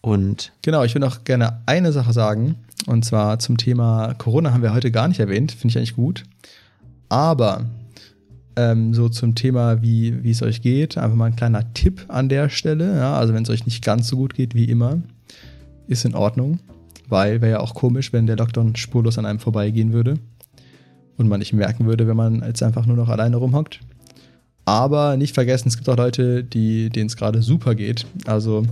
Und 0.00 0.52
Genau, 0.62 0.84
ich 0.84 0.94
will 0.94 1.00
noch 1.00 1.24
gerne 1.24 1.62
eine 1.66 1.92
Sache 1.92 2.12
sagen. 2.12 2.56
Und 2.86 3.04
zwar 3.04 3.38
zum 3.38 3.56
Thema 3.56 4.14
Corona 4.14 4.52
haben 4.52 4.62
wir 4.62 4.72
heute 4.72 4.92
gar 4.92 5.08
nicht 5.08 5.18
erwähnt. 5.20 5.52
Finde 5.52 5.72
ich 5.72 5.78
eigentlich 5.78 5.96
gut. 5.96 6.22
Aber 7.08 7.64
ähm, 8.56 8.94
so 8.94 9.08
zum 9.08 9.34
Thema, 9.34 9.82
wie, 9.82 10.22
wie 10.22 10.30
es 10.30 10.42
euch 10.42 10.62
geht, 10.62 10.96
einfach 10.96 11.16
mal 11.16 11.26
ein 11.26 11.36
kleiner 11.36 11.72
Tipp 11.74 12.04
an 12.08 12.28
der 12.28 12.48
Stelle. 12.48 12.96
Ja, 12.96 13.16
also 13.18 13.34
wenn 13.34 13.42
es 13.42 13.50
euch 13.50 13.66
nicht 13.66 13.84
ganz 13.84 14.08
so 14.08 14.16
gut 14.16 14.34
geht 14.34 14.54
wie 14.54 14.64
immer, 14.66 14.98
ist 15.86 16.04
in 16.04 16.14
Ordnung. 16.14 16.58
Weil 17.08 17.40
wäre 17.40 17.52
ja 17.52 17.60
auch 17.60 17.74
komisch, 17.74 18.12
wenn 18.12 18.26
der 18.26 18.36
Lockdown 18.36 18.76
spurlos 18.76 19.18
an 19.18 19.26
einem 19.26 19.38
vorbeigehen 19.38 19.92
würde. 19.92 20.18
Und 21.16 21.28
man 21.28 21.38
nicht 21.38 21.52
merken 21.52 21.86
würde, 21.86 22.06
wenn 22.06 22.16
man 22.16 22.42
jetzt 22.42 22.62
einfach 22.62 22.86
nur 22.86 22.96
noch 22.96 23.08
alleine 23.08 23.36
rumhockt. 23.36 23.80
Aber 24.64 25.16
nicht 25.16 25.34
vergessen, 25.34 25.68
es 25.68 25.76
gibt 25.76 25.88
auch 25.88 25.96
Leute, 25.96 26.42
die, 26.42 26.90
denen 26.90 27.06
es 27.06 27.16
gerade 27.16 27.40
super 27.40 27.74
geht. 27.74 28.06
Also 28.26 28.64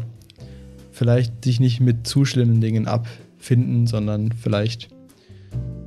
vielleicht 0.90 1.44
sich 1.44 1.60
nicht 1.60 1.80
mit 1.80 2.06
zu 2.06 2.24
schlimmen 2.24 2.60
Dingen 2.60 2.86
abfinden, 2.86 3.86
sondern 3.86 4.32
vielleicht 4.32 4.88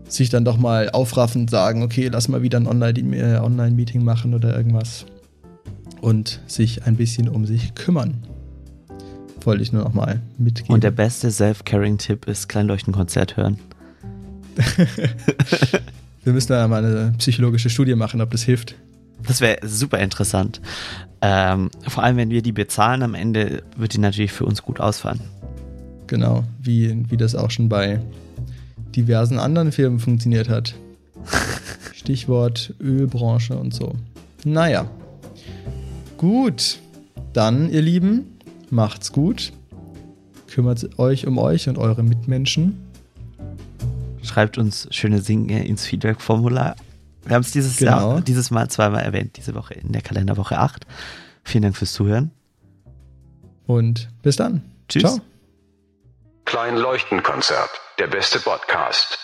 sich 0.07 0.29
dann 0.29 0.45
doch 0.45 0.57
mal 0.57 0.89
aufraffen 0.89 1.41
und 1.41 1.49
sagen, 1.49 1.83
okay, 1.83 2.09
lass 2.11 2.29
mal 2.29 2.41
wieder 2.41 2.59
ein 2.59 2.65
äh, 3.13 3.39
Online-Meeting 3.41 4.03
machen 4.03 4.33
oder 4.33 4.55
irgendwas 4.55 5.05
und 5.99 6.39
sich 6.47 6.85
ein 6.85 6.95
bisschen 6.95 7.27
um 7.27 7.45
sich 7.45 7.75
kümmern. 7.75 8.15
Wollte 9.47 9.63
ich 9.63 9.71
nur 9.71 9.85
noch 9.85 9.93
mal 9.93 10.19
mitgeben. 10.37 10.73
Und 10.73 10.83
der 10.83 10.91
beste 10.91 11.31
Self-Caring-Tipp 11.31 12.27
ist 12.27 12.49
Kleinleuchtenkonzert 12.49 13.37
hören. 13.37 13.57
Wir 16.25 16.33
müssen 16.33 16.49
da 16.49 16.67
mal 16.67 16.83
eine 16.83 17.13
psychologische 17.17 17.69
Studie 17.69 17.95
machen, 17.95 18.19
ob 18.19 18.29
das 18.31 18.43
hilft. 18.43 18.75
Das 19.25 19.39
wäre 19.39 19.65
super 19.65 19.99
interessant. 19.99 20.59
Ähm, 21.21 21.69
vor 21.87 22.03
allem, 22.03 22.17
wenn 22.17 22.29
wir 22.29 22.41
die 22.41 22.51
bezahlen, 22.51 23.01
am 23.03 23.13
Ende 23.13 23.63
wird 23.77 23.93
die 23.93 23.99
natürlich 23.99 24.33
für 24.33 24.43
uns 24.43 24.63
gut 24.63 24.81
ausfallen. 24.81 25.21
Genau, 26.07 26.43
wie, 26.61 27.05
wie 27.09 27.15
das 27.15 27.33
auch 27.33 27.49
schon 27.49 27.69
bei 27.69 28.01
diversen 28.97 29.39
anderen 29.39 29.71
Firmen 29.71 29.99
funktioniert 29.99 30.49
hat. 30.49 30.75
Stichwort 31.95 32.73
Ölbranche 32.81 33.57
und 33.57 33.73
so. 33.73 33.95
Naja. 34.43 34.89
Gut. 36.17 36.79
Dann, 37.31 37.69
ihr 37.69 37.81
Lieben, 37.81 38.36
macht's 38.71 39.11
gut. 39.11 39.53
Kümmert 40.49 40.97
euch 40.99 41.27
um 41.27 41.37
euch 41.37 41.67
und 41.69 41.77
eure 41.77 42.03
Mitmenschen. 42.03 42.83
Schreibt 44.23 44.57
uns 44.57 44.87
schöne 44.91 45.21
Dinge 45.21 45.65
ins 45.65 45.85
Feedback-Formular. 45.85 46.75
Wir 47.25 47.35
haben 47.35 47.41
es 47.43 47.51
dieses 47.51 47.77
Genau. 47.77 48.13
Jahr, 48.13 48.21
dieses 48.21 48.51
Mal 48.51 48.69
zweimal 48.69 49.03
erwähnt, 49.03 49.37
diese 49.37 49.55
Woche 49.55 49.73
in 49.73 49.91
der 49.91 50.01
Kalenderwoche 50.01 50.57
8. 50.57 50.85
Vielen 51.43 51.63
Dank 51.63 51.75
fürs 51.77 51.93
Zuhören. 51.93 52.31
Und 53.65 54.09
bis 54.21 54.37
dann. 54.37 54.61
Tschüss. 54.87 55.03
Ciao. 55.03 55.19
Klein 56.45 56.77
Leuchtenkonzert. 56.77 57.69
Der 57.99 58.07
beste 58.07 58.39
Podcast. 58.39 59.17